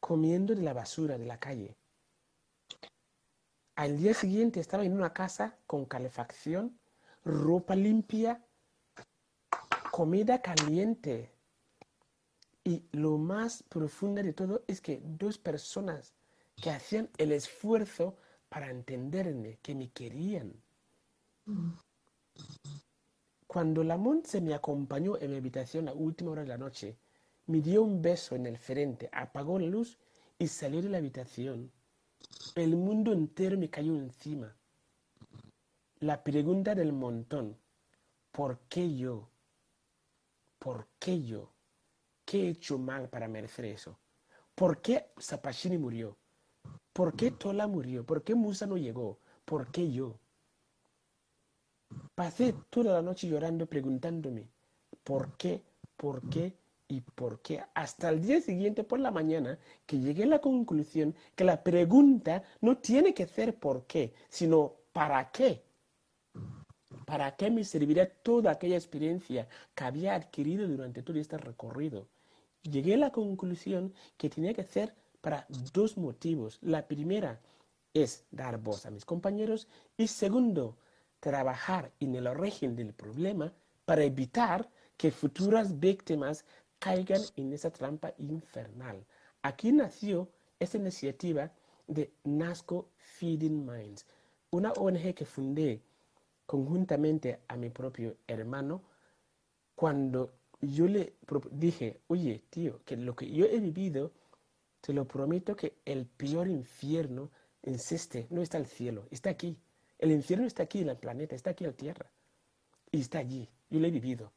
[0.00, 1.76] comiendo de la basura de la calle.
[3.76, 6.78] Al día siguiente estaba en una casa con calefacción,
[7.24, 8.44] ropa limpia,
[9.90, 11.34] comida caliente,
[12.64, 16.14] y lo más profundo de todo es que dos personas
[16.56, 18.16] que hacían el esfuerzo
[18.48, 20.54] para entenderme, que me querían.
[23.46, 26.96] Cuando la se me acompañó en mi habitación a última hora de la noche,
[27.46, 29.98] me dio un beso en el frente, apagó la luz
[30.38, 31.70] y salió de la habitación.
[32.54, 34.56] El mundo entero me cayó encima.
[36.04, 37.56] La pregunta del montón,
[38.30, 39.30] ¿por qué yo?
[40.58, 41.54] ¿Por qué yo?
[42.26, 43.98] ¿Qué he hecho mal para merecer eso?
[44.54, 46.18] ¿Por qué Zapachini murió?
[46.92, 48.04] ¿Por qué Tola murió?
[48.04, 49.18] ¿Por qué Musa no llegó?
[49.46, 50.18] ¿Por qué yo?
[52.14, 54.50] Pasé toda la noche llorando preguntándome,
[55.04, 55.62] ¿por qué?
[55.96, 56.54] ¿Por qué?
[56.86, 57.64] ¿Y por qué?
[57.72, 62.42] Hasta el día siguiente por la mañana que llegué a la conclusión que la pregunta
[62.60, 65.64] no tiene que ser por qué, sino ¿para qué?
[67.04, 72.08] ¿Para qué me serviría toda aquella experiencia que había adquirido durante todo este recorrido?
[72.62, 76.58] Llegué a la conclusión que tenía que ser para dos motivos.
[76.62, 77.40] La primera
[77.92, 80.76] es dar voz a mis compañeros y segundo,
[81.20, 83.52] trabajar en el origen del problema
[83.84, 86.44] para evitar que futuras víctimas
[86.78, 89.04] caigan en esa trampa infernal.
[89.42, 90.28] Aquí nació
[90.58, 91.50] esta iniciativa
[91.86, 94.06] de NASCO Feeding Minds
[94.54, 95.82] una ONG que fundé
[96.46, 98.82] conjuntamente a mi propio hermano
[99.74, 101.14] cuando yo le
[101.50, 104.12] dije, oye, tío, que lo que yo he vivido,
[104.80, 107.30] te lo prometo que el peor infierno
[107.62, 109.58] insiste, no está el cielo, está aquí.
[109.98, 112.10] El infierno está aquí en el planeta, está aquí en la tierra.
[112.90, 114.32] Y está allí, yo lo he vivido.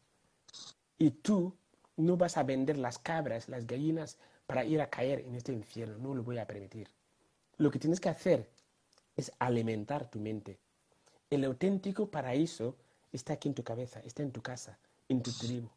[0.98, 1.54] Y tú
[1.98, 5.98] no vas a vender las cabras, las gallinas, para ir a caer en este infierno,
[5.98, 6.90] no lo voy a permitir.
[7.58, 8.50] Lo que tienes que hacer
[9.16, 10.58] es alimentar tu mente.
[11.30, 12.78] El auténtico paraíso
[13.12, 14.78] está aquí en tu cabeza, está en tu casa,
[15.10, 15.70] en tu tribu.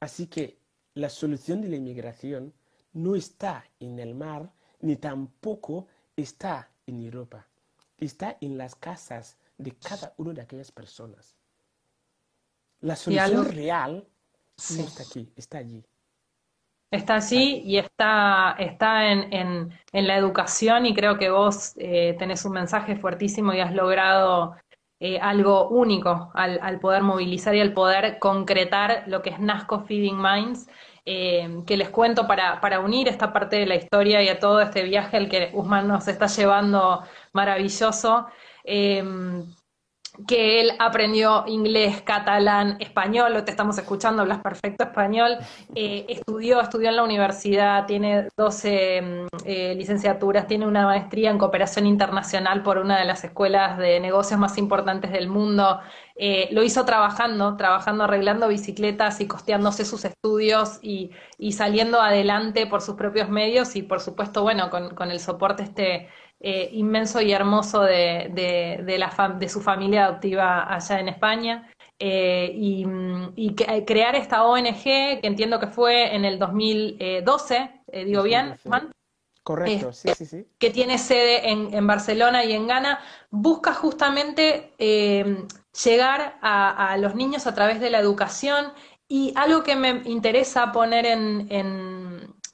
[0.00, 0.58] Así que
[0.94, 2.52] la solución de la inmigración
[2.92, 5.86] no está en el mar, ni tampoco
[6.16, 7.46] está en Europa.
[7.98, 11.36] Está en las casas de cada una de aquellas personas.
[12.80, 14.06] La solución real
[14.76, 15.84] no está aquí, está allí.
[16.96, 19.30] Está allí y está, está en,
[19.92, 24.56] en, la educación y creo que vos eh, tenés un mensaje fuertísimo y has logrado
[24.98, 29.80] eh, algo único al, al, poder movilizar y al poder concretar lo que es NASCO
[29.80, 30.68] Feeding Minds,
[31.04, 34.62] eh, que les cuento para, para unir esta parte de la historia y a todo
[34.62, 37.02] este viaje al que Usman nos está llevando
[37.34, 38.26] maravilloso
[40.26, 45.36] que él aprendió inglés, catalán, español, lo te estamos escuchando, hablas perfecto español,
[45.74, 51.38] eh, estudió, estudió en la universidad, tiene 12 mm, eh, licenciaturas, tiene una maestría en
[51.38, 55.80] cooperación internacional por una de las escuelas de negocios más importantes del mundo,
[56.18, 62.66] eh, lo hizo trabajando, trabajando, arreglando bicicletas y costeándose sus estudios y, y, saliendo adelante
[62.66, 66.08] por sus propios medios y por supuesto, bueno, con, con el soporte este
[66.48, 71.68] eh, inmenso y hermoso de, de, la de su familia adoptiva allá en España.
[71.98, 72.86] Eh, y,
[73.36, 77.70] eh, crear esta ONG, que entiendo que fue en el 2012,
[78.04, 78.92] digo bien, Juan.
[79.42, 80.46] Correcto, sí, sí, sí.
[80.56, 87.16] Que tiene sede en, en Barcelona y en Ghana, busca justamente llegar a, a, los
[87.16, 88.72] niños a través de la educación
[89.08, 91.95] y algo que me interesa poner en, en,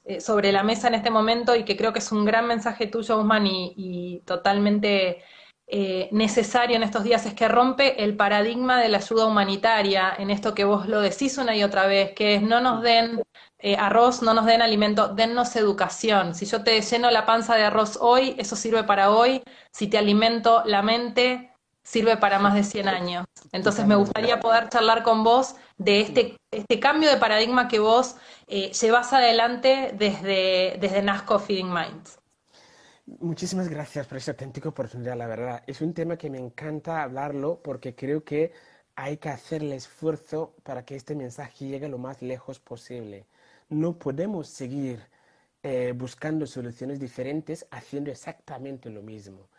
[0.05, 2.87] eh, sobre la mesa en este momento y que creo que es un gran mensaje
[2.87, 5.23] tuyo, Usman, y, totalmente
[5.67, 10.29] eh, necesario en estos días, es que rompe el paradigma de la ayuda humanitaria, en
[10.29, 13.23] esto que vos lo decís una y otra vez, que es no nos den
[13.59, 16.35] eh, arroz, no nos den alimento, dennos educación.
[16.35, 19.41] Si yo te lleno la panza de arroz hoy, eso sirve para hoy.
[19.71, 21.52] Si te alimento la mente,
[21.83, 23.25] sirve para más de 100 años.
[23.51, 28.15] Entonces me gustaría poder charlar con vos de este, este cambio de paradigma que vos
[28.47, 32.19] eh, llevas adelante desde, desde NASCO Feeding Minds.
[33.05, 35.63] Muchísimas gracias por esta auténtica oportunidad, la verdad.
[35.67, 38.53] Es un tema que me encanta hablarlo porque creo que
[38.95, 43.27] hay que hacer el esfuerzo para que este mensaje llegue lo más lejos posible.
[43.67, 45.01] No podemos seguir
[45.63, 49.49] eh, buscando soluciones diferentes haciendo exactamente lo mismo.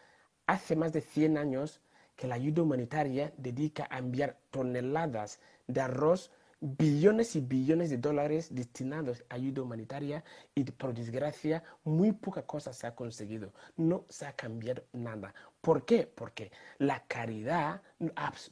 [0.46, 1.80] Hace más de 100 años
[2.16, 8.54] que la ayuda humanitaria dedica a enviar toneladas de arroz, billones y billones de dólares
[8.54, 13.52] destinados a ayuda humanitaria y por desgracia muy poca cosa se ha conseguido.
[13.76, 15.34] No se ha cambiado nada.
[15.60, 16.06] ¿Por qué?
[16.06, 17.82] Porque la caridad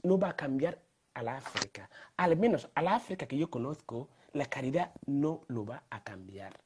[0.02, 0.80] no va a cambiar
[1.14, 1.88] a la África.
[2.16, 6.58] Al menos a la África que yo conozco, la caridad no lo va a cambiar.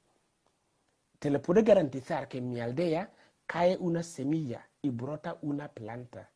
[1.19, 3.13] Te lo puedo garantizar que en mi aldea
[3.47, 6.31] cae una semilla y brota una planta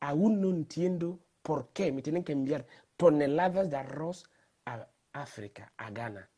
[0.00, 4.28] aún no entiendo por qué me tienen que enviar toneladas de arroz
[4.66, 6.28] a África, a Ghana.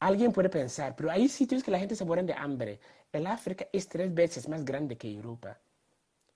[0.00, 2.78] Alguien puede pensar, pero hay sitios que la gente se muere de hambre.
[3.12, 5.58] El África es tres veces más grande que Europa.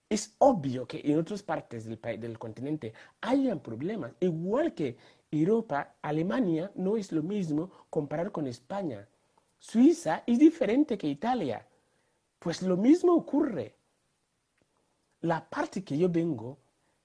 [0.08, 4.12] Es obvio que en otras partes del, del continente hayan problemas.
[4.20, 4.96] Igual que
[5.30, 9.06] Europa, Alemania no es lo mismo comparado con España.
[9.58, 11.66] Suiza es diferente que Italia.
[12.38, 13.74] Pues lo mismo ocurre
[15.20, 16.58] la parte que yo vengo,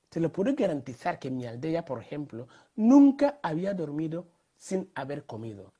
[0.10, 5.74] te lo puedo garantizar que mi aldea, por ejemplo, nunca había dormido sin haber comido.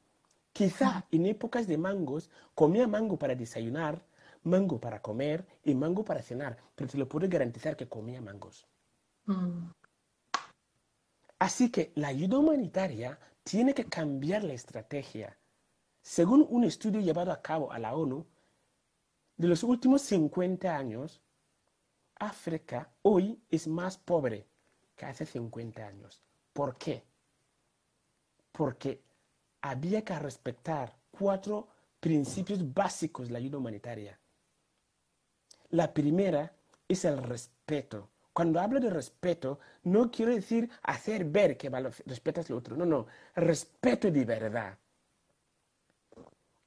[0.52, 4.04] Quizá en épocas de mangos comía mango para desayunar,
[4.44, 8.68] mango para comer y mango para cenar, pero te lo puedo garantizar que comía mangos.
[9.26, 9.70] Mm.
[11.40, 15.38] Así que la ayuda humanitaria tiene que cambiar la estrategia.
[16.02, 18.26] Según un estudio llevado a cabo a la ONU,
[19.38, 21.23] de los últimos 50 años,
[22.28, 24.48] África hoy es más pobre
[24.96, 26.22] que hace 50 años.
[26.54, 27.04] ¿Por qué?
[28.52, 29.02] Porque
[29.62, 31.68] había que respetar cuatro
[32.00, 34.18] principios básicos de la ayuda humanitaria.
[35.72, 36.54] La primera
[36.88, 38.10] es el respeto.
[38.32, 41.70] Cuando hablo de respeto, no quiero decir hacer ver que
[42.06, 42.78] respetas al otro.
[42.78, 43.06] No, no.
[43.36, 44.78] Respeto de verdad.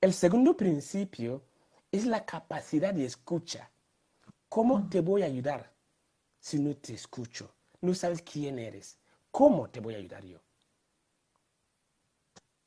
[0.00, 1.42] El segundo principio
[1.90, 3.70] es la capacidad de escucha
[4.56, 5.70] ¿Cómo te voy a ayudar
[6.38, 7.54] si no te escucho?
[7.82, 8.98] No sabes quién eres.
[9.30, 10.40] ¿Cómo te voy a ayudar yo?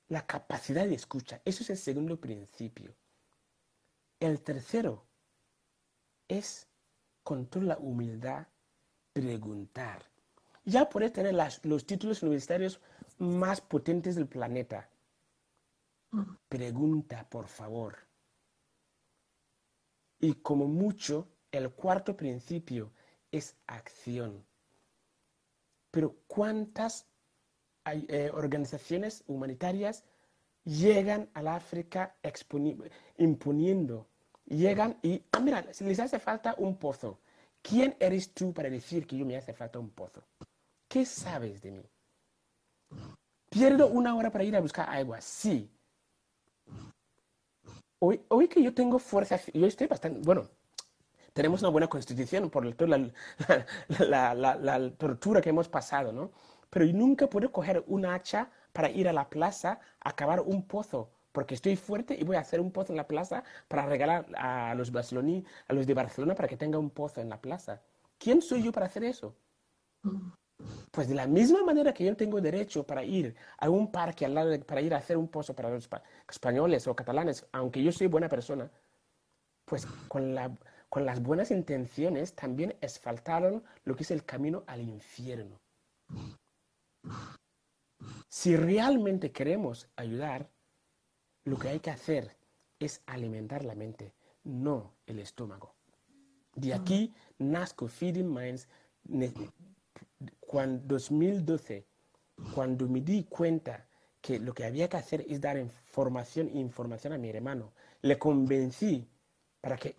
[0.10, 2.94] La capacidad de escucha, eso es el segundo principio.
[4.20, 5.08] El tercero
[6.28, 6.68] es
[7.24, 8.46] con toda la humildad
[9.12, 10.12] preguntar.
[10.66, 11.34] Ya puedes tener
[11.64, 12.80] los títulos universitarios
[13.18, 14.92] más potentes del planeta.
[16.50, 17.98] Pregunta, por favor.
[20.20, 22.92] Y como mucho, el cuarto principio
[23.32, 24.46] es acción.
[25.92, 27.08] Pero ¿cuántas
[27.86, 30.04] eh, organizaciones humanitarias
[30.64, 32.16] llegan al África
[33.18, 34.08] imponiendo?
[34.46, 37.20] Llegan y, ah, mira, si les hace falta un pozo,
[37.62, 40.24] ¿quién eres tú para decir que yo me hace falta un pozo?
[40.88, 41.84] ¿Qué sabes de mí?
[43.50, 45.22] ¿Pierdo una hora para ir a buscar agua?
[45.22, 45.70] Sí.
[48.00, 50.48] Hoy, hoy que yo tengo fuerza, yo estoy bastante, bueno,
[51.34, 53.00] tenemos una buena constitución por toda
[54.00, 56.32] la, la, tortura que hemos pasado, ¿no?
[56.70, 60.68] Pero yo nunca puedo coger un hacha para ir a la plaza a cavar un
[60.68, 64.28] pozo, porque estoy fuerte y voy a hacer un pozo en la plaza para regalar
[64.38, 67.82] a los, barceloní, a los de Barcelona para que tenga un pozo en la plaza.
[68.18, 69.36] ¿Quién soy yo para hacer eso?
[70.92, 74.34] Pues de la misma manera que yo tengo derecho para ir a un parque al
[74.34, 75.90] lado para ir a hacer un pozo para los
[76.30, 78.70] españoles o catalanes, aunque yo soy buena persona,
[79.66, 80.52] pues con, la,
[80.90, 85.60] con las buenas intenciones también faltaron lo que es el camino al infierno.
[88.28, 90.50] Si realmente queremos ayudar,
[91.44, 92.36] lo que hay que hacer
[92.80, 94.14] es alimentar la mente,
[94.44, 95.76] no el estómago.
[96.56, 98.68] De aquí, Nasco Feeding Minds
[100.40, 101.86] cuando 2012,
[102.54, 103.88] cuando me di cuenta
[104.22, 107.72] que lo que había que hacer es dar información e información a mi hermano,
[108.02, 109.08] le convencí
[109.62, 109.96] para que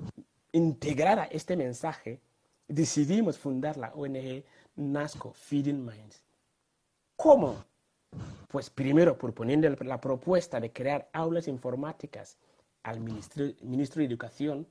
[0.52, 2.20] integrara este mensaje,
[2.68, 4.44] decidimos fundar la ONG
[4.76, 6.22] NASCO Feeding Minds.
[7.16, 7.64] ¿Cómo?
[8.48, 12.38] Pues primero proponiendo la propuesta de crear aulas informáticas
[12.82, 14.66] al ministro, ministro de Educación,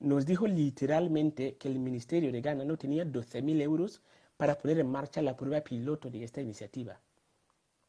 [0.00, 4.02] nos dijo literalmente que el Ministerio de Ghana no tenía 12.000 euros
[4.36, 7.00] para poner en marcha la prueba piloto de esta iniciativa.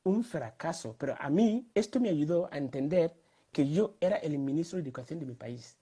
[0.04, 3.16] Un fracaso, pero a mí esto me ayudó a entender
[3.52, 5.78] que yo era el ministro de Educación de mi país.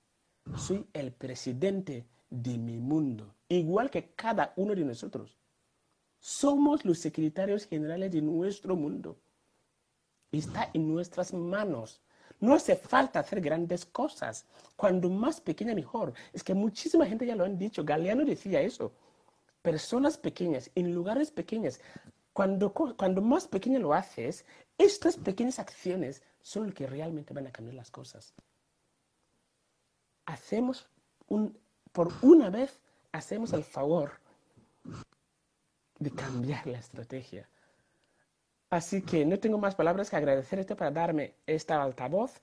[0.55, 5.37] Soy el presidente de mi mundo, igual que cada uno de nosotros.
[6.19, 9.17] Somos los secretarios generales de nuestro mundo.
[10.31, 12.01] Está en nuestras manos.
[12.39, 14.45] No hace falta hacer grandes cosas.
[14.75, 16.13] Cuando más pequeña, mejor.
[16.33, 17.83] Es que muchísima gente ya lo han dicho.
[17.83, 18.91] Galeano decía eso
[19.67, 21.81] personas pequeñas, en lugares pequeños.
[22.31, 24.45] Cuando, cuando más pequeño lo haces,
[24.77, 28.33] estas pequeñas acciones son lo que realmente van a cambiar las cosas.
[30.27, 30.87] Hacemos
[31.27, 31.57] un,
[31.91, 32.79] por una vez,
[33.11, 34.19] hacemos el favor
[35.97, 37.49] de cambiar la estrategia.
[38.69, 42.41] Así que no tengo más palabras que agradecerte para darme esta altavoz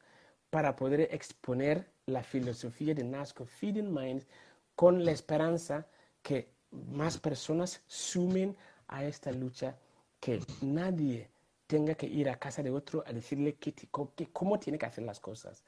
[0.51, 4.27] para poder exponer la filosofía de Nasco Feeding Minds
[4.75, 5.87] con la esperanza
[6.23, 8.57] que más personas sumen
[8.89, 9.77] a esta lucha,
[10.19, 11.29] que nadie
[11.67, 13.75] tenga que ir a casa de otro a decirle que,
[14.33, 15.63] cómo tiene que hacer las cosas.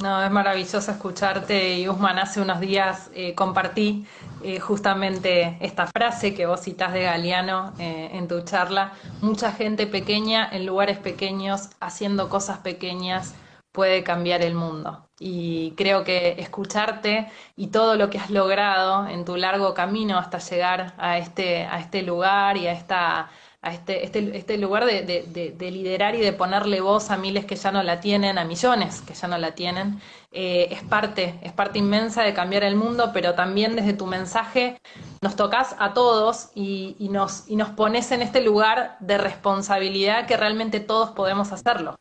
[0.00, 4.06] No, es maravilloso escucharte y Usman, hace unos días eh, compartí
[4.42, 8.92] eh, justamente esta frase que vos citás de Galeano eh, en tu charla,
[9.22, 13.34] mucha gente pequeña en lugares pequeños, haciendo cosas pequeñas,
[13.72, 15.08] puede cambiar el mundo.
[15.18, 20.38] Y creo que escucharte y todo lo que has logrado en tu largo camino hasta
[20.38, 23.30] llegar a este, a este lugar y a esta
[23.64, 27.56] a este, este, este lugar de, de, liderar y de ponerle voz a miles que
[27.56, 30.02] ya no la tienen, a millones que ya no la tienen,
[30.32, 34.78] eh, es parte, es parte inmensa de cambiar el mundo, pero también desde tu mensaje
[35.22, 40.26] nos tocas a todos y, y, nos, y nos pones en este lugar de responsabilidad
[40.26, 41.96] que realmente todos podemos hacerlo.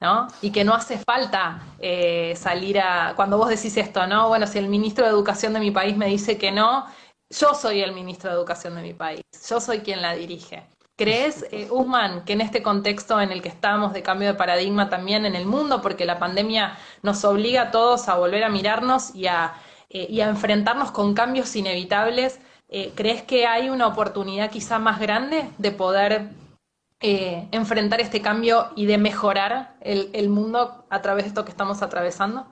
[0.00, 0.28] ¿no?
[0.42, 4.28] Y que no hace falta eh, salir a, cuando vos decís esto, ¿no?
[4.28, 6.86] Bueno, si el ministro de Educación de mi país me dice que no,
[7.30, 10.68] yo soy el ministro de Educación de mi país, yo soy quien la dirige.
[10.98, 14.90] ¿Crees, eh, Usman, que en este contexto en el que estamos de cambio de paradigma
[14.90, 19.14] también en el mundo, porque la pandemia nos obliga a todos a volver a mirarnos
[19.14, 19.54] y a,
[19.88, 22.40] eh, enfrentarnos con cambios inevitables,
[22.94, 26.28] ¿crees que hay una oportunidad quizá más grande de poder
[27.00, 31.80] eh, enfrentar este cambio y de mejorar el, mundo a través de esto que estamos
[31.80, 32.48] atravesando?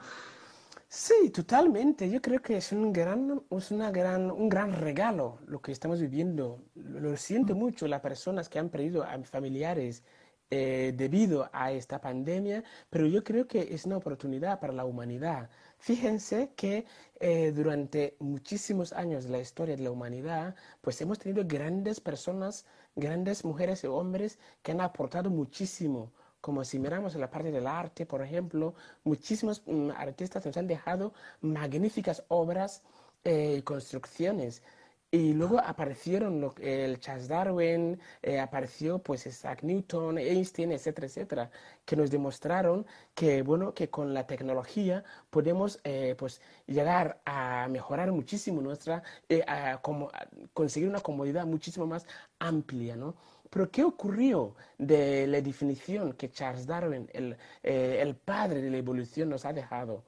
[0.99, 2.09] Sí, totalmente.
[2.09, 6.01] Yo creo que es un gran, es una gran, un gran regalo lo que estamos
[6.01, 6.65] viviendo.
[6.75, 10.03] Lo, siento mucho las personas que han perdido a familiares
[10.51, 15.51] eh, debido a esta pandemia, pero yo creo que es una oportunidad para la humanidad.
[15.79, 16.87] Fíjense que
[17.21, 22.65] eh, durante muchísimos años de la historia de la humanidad, pues hemos tenido grandes personas,
[22.95, 26.13] grandes mujeres y hombres que han aportado muchísimo.
[26.47, 30.69] Como si miramos en la parte del arte, por ejemplo, muchísimos mm, artistas nos han
[30.69, 32.85] dejado magníficas obras
[33.25, 34.63] eh, y construcciones.
[35.11, 41.51] Y luego aparecieron el Charles Darwin, eh, apareció pues Isaac Newton, Einstein, etcétera, etcétera,
[41.85, 48.13] que nos demostraron que, bueno, que con la tecnología podemos eh, pues llegar a mejorar
[48.13, 49.45] muchísimo nuestra, eh,
[49.83, 50.11] como,
[50.53, 52.07] conseguir una comodidad muchísimo más
[52.39, 53.17] amplia, ¿no?
[53.51, 59.29] Pero ¿qué ocurrió de la definición que Charles Darwin, el, el padre de la evolución,
[59.29, 60.05] nos ha dejado?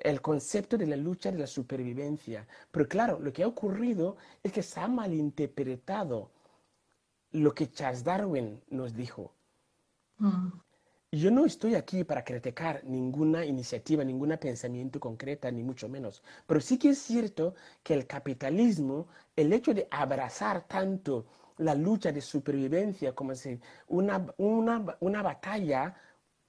[0.00, 2.46] el concepto de la lucha de la supervivencia.
[2.70, 6.30] Pero claro, lo que ha ocurrido es que se ha malinterpretado
[7.32, 9.32] lo que Charles Darwin nos dijo.
[10.18, 10.48] Mm.
[11.12, 16.22] Yo no estoy aquí para criticar ninguna iniciativa, ningún pensamiento concreta, ni mucho menos.
[16.46, 21.26] Pero sí que es cierto que el capitalismo, el hecho de abrazar tanto
[21.60, 25.94] la lucha de supervivencia como si una, una, una batalla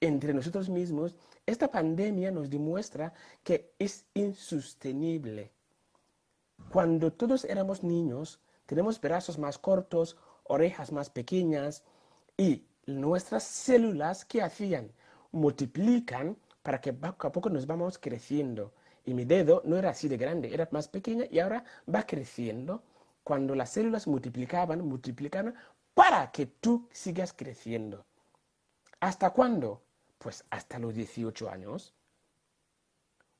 [0.00, 1.14] entre nosotros mismos,
[1.46, 3.12] esta pandemia nos demuestra
[3.44, 5.52] que es insostenible.
[6.70, 11.84] Cuando todos éramos niños, tenemos brazos más cortos, orejas más pequeñas
[12.36, 14.92] y nuestras células, ¿qué hacían?
[15.30, 18.72] Multiplican para que poco a poco nos vamos creciendo.
[19.04, 22.82] Y mi dedo no era así de grande, era más pequeña y ahora va creciendo.
[23.24, 25.54] Cuando las células multiplicaban, multiplicaban
[25.94, 28.04] para que tú sigas creciendo.
[29.00, 29.82] ¿Hasta cuándo?
[30.18, 31.94] Pues hasta los 18 años.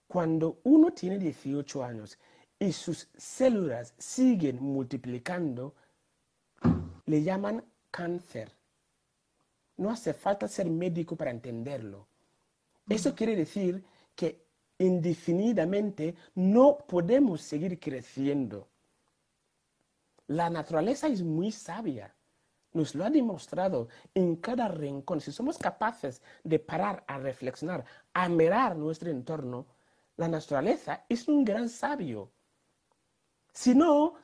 [0.07, 2.19] Cuando uno tiene 18 años
[2.59, 5.75] y sus células siguen multiplicando,
[7.07, 8.53] le llaman cáncer.
[9.77, 12.07] No hace falta ser médico para entenderlo.
[12.89, 14.45] Eso quiere decir que
[14.79, 18.69] indefinidamente no podemos seguir creciendo.
[20.27, 22.15] La naturaleza es muy sabia
[22.73, 25.21] nos lo ha demostrado en cada rincón.
[25.21, 29.67] Si somos capaces de parar a reflexionar, a mirar nuestro entorno,
[30.17, 32.31] la naturaleza es un gran sabio.
[33.53, 34.15] Si no,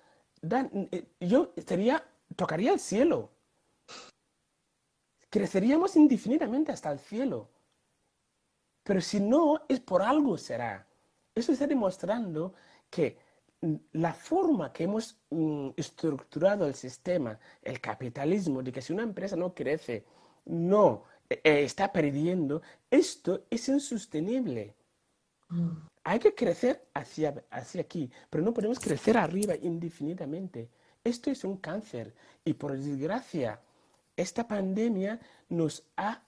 [0.43, 2.03] eh, yo estaría,
[2.37, 3.31] tocaría el cielo.
[5.31, 7.51] Creceríamos indefinidamente hasta el cielo.
[8.83, 10.87] Pero si no, es por algo será.
[11.35, 12.55] Eso está demostrando
[12.89, 13.19] que
[13.93, 19.37] la forma que hemos mm, estructurado el sistema, el capitalismo, de que si una empresa
[19.37, 20.05] no crece,
[20.45, 24.75] no eh, está perdiendo, esto es insostenible.
[25.49, 25.71] Mm.
[26.05, 30.71] Hay que crecer hacia, hacia aquí, pero no podemos crecer arriba indefinidamente.
[31.03, 33.61] Esto es un cáncer y por desgracia,
[34.17, 36.23] esta pandemia nos ha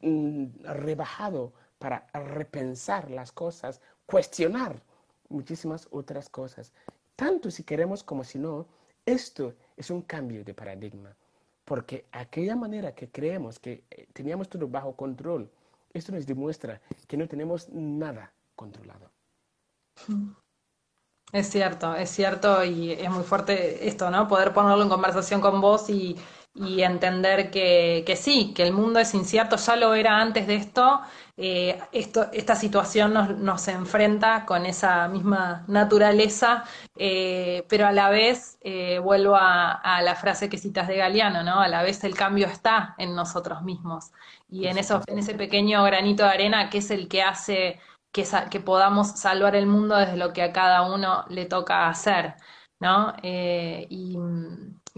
[0.00, 4.82] mm, rebajado para repensar las cosas, cuestionar
[5.30, 6.72] muchísimas otras cosas.
[7.16, 8.66] Tanto si queremos como si no,
[9.06, 11.16] esto es un cambio de paradigma.
[11.64, 15.50] Porque aquella manera que creemos que eh, teníamos todo bajo control,
[15.92, 19.10] esto nos demuestra que no tenemos nada controlado.
[21.32, 24.26] Es cierto, es cierto y es muy fuerte esto, ¿no?
[24.26, 26.16] Poder ponerlo en conversación con vos y,
[26.54, 30.56] y entender que, que, sí, que el mundo es incierto, ya lo era antes de
[30.56, 31.00] esto,
[31.36, 36.64] eh, esto esta situación nos, nos, enfrenta con esa misma naturaleza,
[36.96, 41.42] eh, pero a la vez, eh, vuelvo a, a, la frase que citas de Galeano,
[41.42, 41.60] ¿no?
[41.60, 44.10] A la vez el cambio está en nosotros mismos
[44.48, 47.80] y en, eso, en ese pequeño granito de arena que es el que hace
[48.12, 52.34] que, que podamos salvar el mundo desde lo que a cada uno le toca hacer,
[52.80, 53.14] ¿no?
[53.22, 54.16] y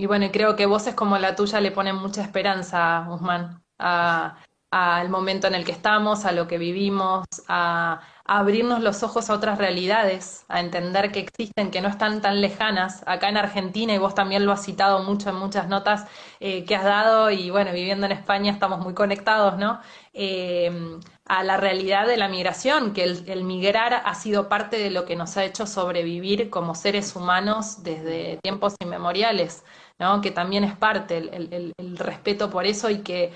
[0.02, 5.46] y bueno, creo que voces como la tuya le ponen mucha esperanza, Guzmán, al momento
[5.46, 10.44] en el que estamos, a lo que vivimos, a, abrirnos los ojos a otras realidades,
[10.48, 13.04] a entender que existen, que no están tan lejanas.
[13.06, 16.06] Acá en Argentina, y vos también lo has citado mucho en muchas notas
[16.40, 19.80] eh, que has dado, y bueno, viviendo en España estamos muy conectados, ¿no?
[20.14, 25.04] Eh, a la realidad de la migración, que el, migrar ha sido parte de lo
[25.04, 29.64] que nos ha hecho sobrevivir como seres humanos desde tiempos inmemoriales.
[30.02, 30.20] ¿No?
[30.20, 33.32] que también es parte el, respeto por eso y que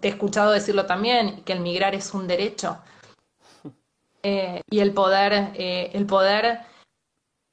[0.00, 2.78] te he escuchado decirlo también, que el migrar es un derecho.
[4.22, 6.60] Eh, y el poder, eh, el poder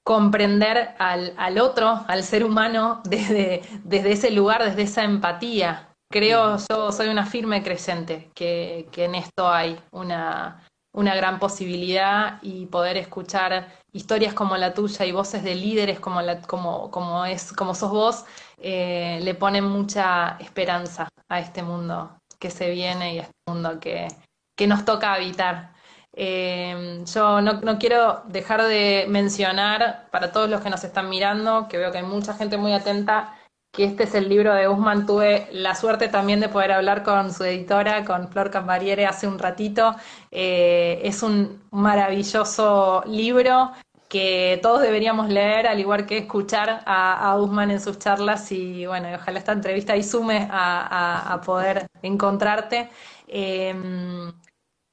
[0.03, 5.89] comprender al, otro, al ser humano, desde, desde ese lugar, desde esa empatía.
[6.09, 12.39] Creo, yo soy una firme creyente que, que en esto hay una, una gran posibilidad
[12.41, 17.25] y poder escuchar historias como la tuya y voces de líderes como, la, como, como,
[17.25, 18.25] es, como sos vos,
[18.57, 23.79] eh, le ponen mucha esperanza a este mundo que se viene y a este mundo
[23.79, 24.09] que,
[24.57, 25.73] que nos toca habitar.
[26.11, 31.67] Eh, yo no, no, quiero dejar de mencionar para todos los que nos están mirando,
[31.69, 33.33] que veo que hay mucha gente muy atenta,
[33.76, 35.05] que este es el libro de Guzmán.
[35.05, 39.39] Tuve la suerte también de poder hablar con su editora, con Flor Cambariere, hace un
[39.39, 39.95] ratito.
[40.32, 43.71] Eh, es un maravilloso libro
[44.09, 48.86] que todos deberíamos leer, al igual que escuchar a, a Guzmán en sus charlas y
[48.86, 52.89] bueno, ojalá esta entrevista ahí sume a, a poder encontrarte.
[53.28, 53.73] Eh,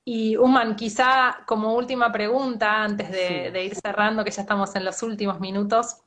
[0.05, 5.03] y Human, quizá como última pregunta, antes de, ir cerrando, que ya estamos en los
[5.03, 5.99] últimos minutos,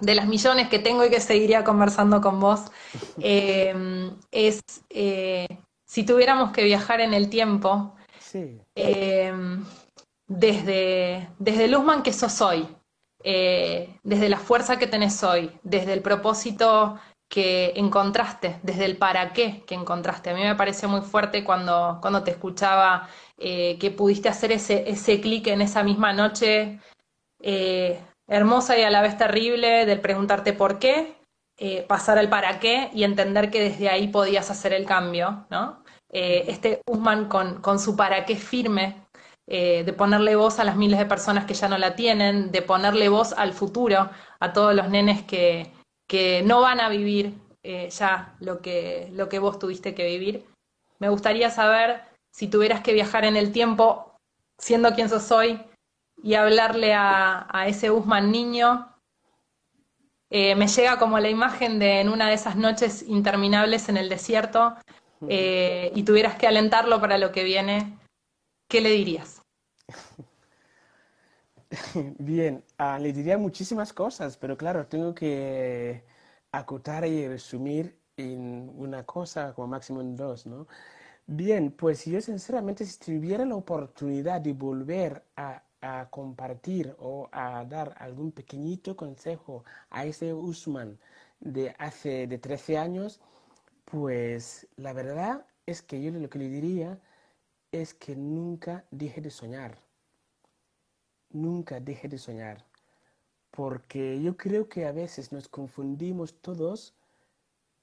[0.00, 2.60] de las millones que tengo y que seguiría conversando con vos,
[3.20, 5.46] em, es eh,
[5.84, 7.94] si tuviéramos que viajar en el tiempo,
[8.74, 9.64] em,
[10.26, 12.68] desde, desde el Usman que sos hoy,
[13.24, 19.32] eh, desde la fuerza que tenés hoy, desde el propósito que encontraste, desde el para
[19.32, 20.30] qué que encontraste.
[20.30, 24.88] A mí me pareció muy fuerte cuando, cuando te escuchaba eh, que pudiste hacer ese,
[24.88, 26.80] ese clic en esa misma noche
[27.40, 31.16] eh, hermosa y a la vez terrible del preguntarte por qué,
[31.58, 35.82] eh, pasar al para qué y entender que desde ahí podías hacer el cambio, ¿no?
[36.10, 39.04] este Usman con, con su para qué firme,
[39.46, 43.10] de ponerle voz a las miles de personas que ya no la tienen, de ponerle
[43.10, 44.08] voz al futuro,
[44.40, 45.70] a todos los nenes que,
[46.08, 50.46] que no van a vivir eh, ya lo que, lo que vos tuviste que vivir.
[50.98, 52.02] Me gustaría saber
[52.34, 54.16] si tuvieras que viajar en el tiempo,
[54.58, 55.60] siendo quien sos hoy,
[56.22, 58.94] y hablarle a, ese Usman niño.
[60.30, 64.08] Eh, me llega como la imagen de en una de esas noches interminables en el
[64.08, 64.76] desierto
[65.26, 67.98] eh, y tuvieras que alentarlo para lo que viene,
[68.68, 69.42] ¿qué le dirías?
[72.18, 76.04] Bien, ah, le diría muchísimas cosas, pero claro, tengo que
[76.52, 80.66] acotar y resumir en una cosa, como máximo en dos, ¿no?
[81.26, 87.64] Bien, pues yo sinceramente si tuviera la oportunidad de volver a, a compartir o a
[87.64, 90.98] dar algún pequeñito consejo a ese Usman
[91.40, 93.20] de hace de 13 años,
[93.84, 96.98] pues la verdad es que yo lo que le diría
[97.72, 99.78] es que nunca deje de soñar.
[101.30, 102.64] Nunca deje de soñar,
[103.50, 106.94] porque yo creo que a veces nos confundimos todos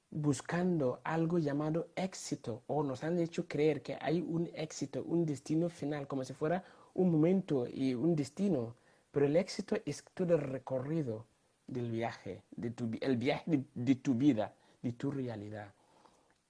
[0.10, 5.70] buscando algo llamado éxito o nos han hecho creer que hay un éxito, un destino
[5.70, 6.64] final, como si fuera
[6.96, 8.76] un momento y un destino,
[9.12, 11.28] pero el éxito es todo el recorrido
[11.68, 15.74] del viaje, de tu, el viaje de, de tu vida, de tu realidad.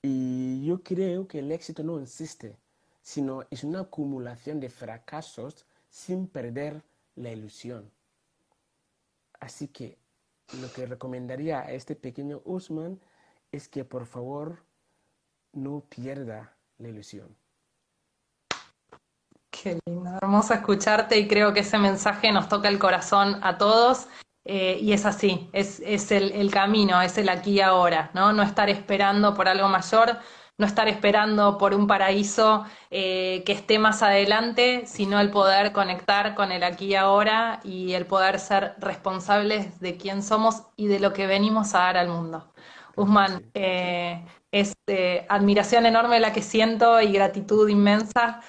[0.01, 2.57] Y yo creo que el éxito no existe,
[3.01, 6.83] sino es una acumulación de fracasos sin perder
[7.15, 7.91] la ilusión.
[9.39, 9.97] Así que
[10.61, 12.99] lo que recomendaría a este pequeño Usman
[13.51, 14.63] es que por favor
[15.53, 17.35] no pierda la ilusión.
[19.65, 24.05] Qué lindo, hermoso escucharte y creo que ese mensaje nos toca el corazón a todos.
[24.43, 28.31] Eh, y es así, es, es el, el, camino, es el aquí y ahora, ¿no?
[28.31, 30.19] No estar esperando por algo mayor,
[30.59, 36.35] no estar esperando por un paraíso eh, que esté más adelante, sino el poder conectar
[36.35, 40.99] con el aquí y ahora y el poder ser responsables de quién somos y de
[40.99, 42.53] lo que venimos a dar al mundo.
[42.95, 44.23] Usman, eh,
[44.55, 48.39] es eh, admiración enorme la que siento y gratitud inmensa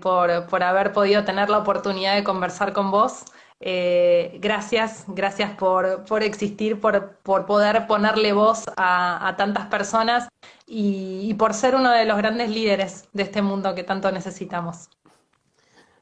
[0.00, 3.24] por, por haber podido tener la oportunidad de conversar con vos.
[3.60, 10.28] Eh, gracias, gracias por, por existir, por, por, poder ponerle voz a, a tantas personas
[10.66, 14.90] y, y, por ser uno de los grandes líderes de este mundo que tanto necesitamos.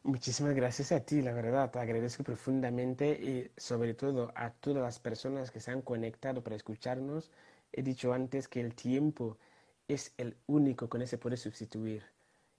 [0.03, 4.98] Muchísimas gracias a ti, la verdad, te agradezco profundamente y sobre todo a todas las
[4.98, 7.30] personas que se han conectado para escucharnos.
[7.72, 9.38] He dicho antes que el tiempo
[9.86, 12.03] es el único que no se puede sustituir,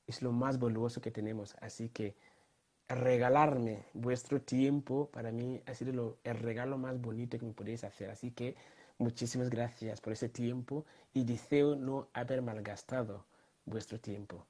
[0.07, 2.15] es lo más valioso que tenemos, así que
[2.89, 8.09] regalarme vuestro tiempo para mí ha sido el regalo más bonito que me podéis hacer.
[8.09, 8.55] Así que
[8.97, 13.25] muchísimas gracias por ese tiempo y deseo no haber malgastado
[13.65, 14.45] vuestro tiempo.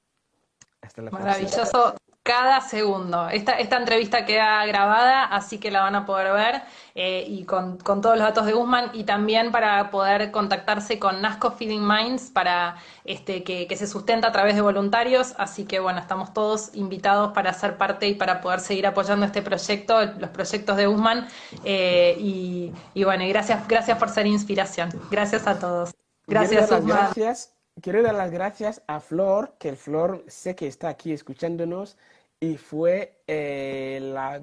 [0.80, 1.94] Hasta la Maravilloso
[2.24, 3.28] cada segundo.
[3.28, 6.62] Esta, esta entrevista queda grabada, así que la van a poder ver
[6.94, 11.20] eh, y con, con, todos los datos de Guzmán y también para poder contactarse con
[11.20, 15.34] Nasco Feeding Minds para este, que, que, se sustenta a través de voluntarios.
[15.36, 19.42] Así que bueno, estamos todos invitados para ser parte y para poder seguir apoyando este
[19.42, 21.28] proyecto, los proyectos de Guzmán.
[21.62, 24.88] Eh, y, y, bueno, y gracias, gracias por ser inspiración.
[25.10, 25.94] Gracias a todos.
[26.26, 27.10] Gracias, Guzmán.
[27.14, 27.53] Gracias.
[27.80, 31.96] Quiero dar las gracias a Flor, que Flor sé que está aquí escuchándonos
[32.38, 34.40] y fue eh, la,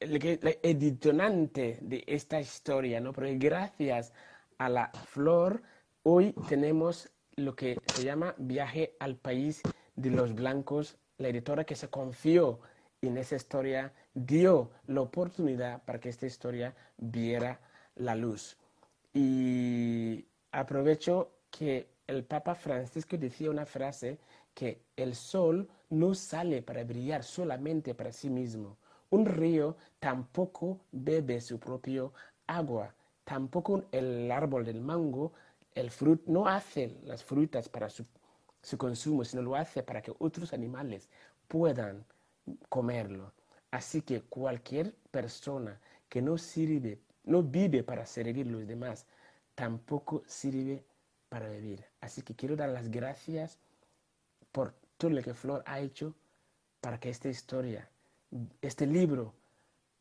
[0.00, 3.12] la, editonante de esta historia, ¿no?
[3.12, 4.12] Porque gracias
[4.58, 5.62] a la Flor,
[6.04, 9.62] hoy tenemos lo que se llama Viaje al País
[9.96, 12.60] de los Blancos, la editora que se confió
[13.02, 17.60] en esa historia dio la oportunidad para que esta historia viera
[17.96, 18.56] la luz.
[19.12, 24.18] Y aprovecho que el Papa Francisco decía una frase
[24.52, 28.76] que el sol no sale para brillar solamente para sí mismo.
[29.10, 32.12] Un río tampoco bebe su propio
[32.48, 32.92] agua.
[33.24, 35.32] Tampoco el árbol del mango,
[35.72, 38.04] el fruto, no hace las frutas para su,
[38.60, 41.08] su consumo, sino lo hace para que otros animales
[41.46, 42.04] puedan
[42.68, 43.32] comerlo.
[43.70, 49.06] Así que cualquier persona que no sirve, no vive para servir a los demás,
[49.54, 50.82] tampoco sirve
[51.30, 51.86] para vivir.
[52.02, 53.58] Así que quiero dar las gracias
[54.52, 56.14] por todo lo que Flor ha hecho
[56.82, 57.88] para que esta historia,
[58.60, 59.32] este libro,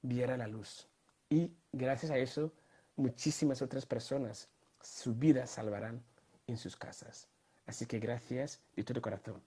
[0.02, 0.90] viera la luz.
[1.30, 2.52] Y gracias a eso,
[2.98, 4.50] muchísimas otras personas,
[4.82, 6.04] su vida salvarán
[6.48, 7.28] en sus casas.
[7.66, 9.42] Así que gracias de todo corazón.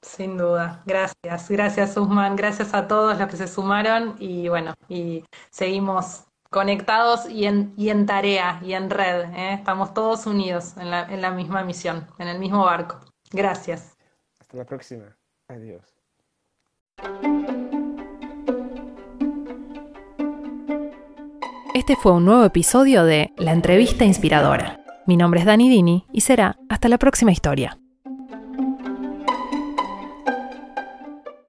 [0.00, 5.24] Sin duda, gracias, gracias Usman, gracias a todos los que se sumaron y bueno, y
[5.50, 9.54] seguimos conectados y en, y en tarea y en red, ¿eh?
[9.54, 13.00] estamos todos unidos en la, en la misma misión, en el mismo barco.
[13.30, 13.96] Gracias.
[14.40, 15.16] Hasta la próxima.
[15.48, 15.82] Adiós.
[21.74, 24.80] Este fue un nuevo episodio de La Entrevista Inspiradora.
[25.06, 27.78] Mi nombre es Dani Dini y será hasta la próxima historia.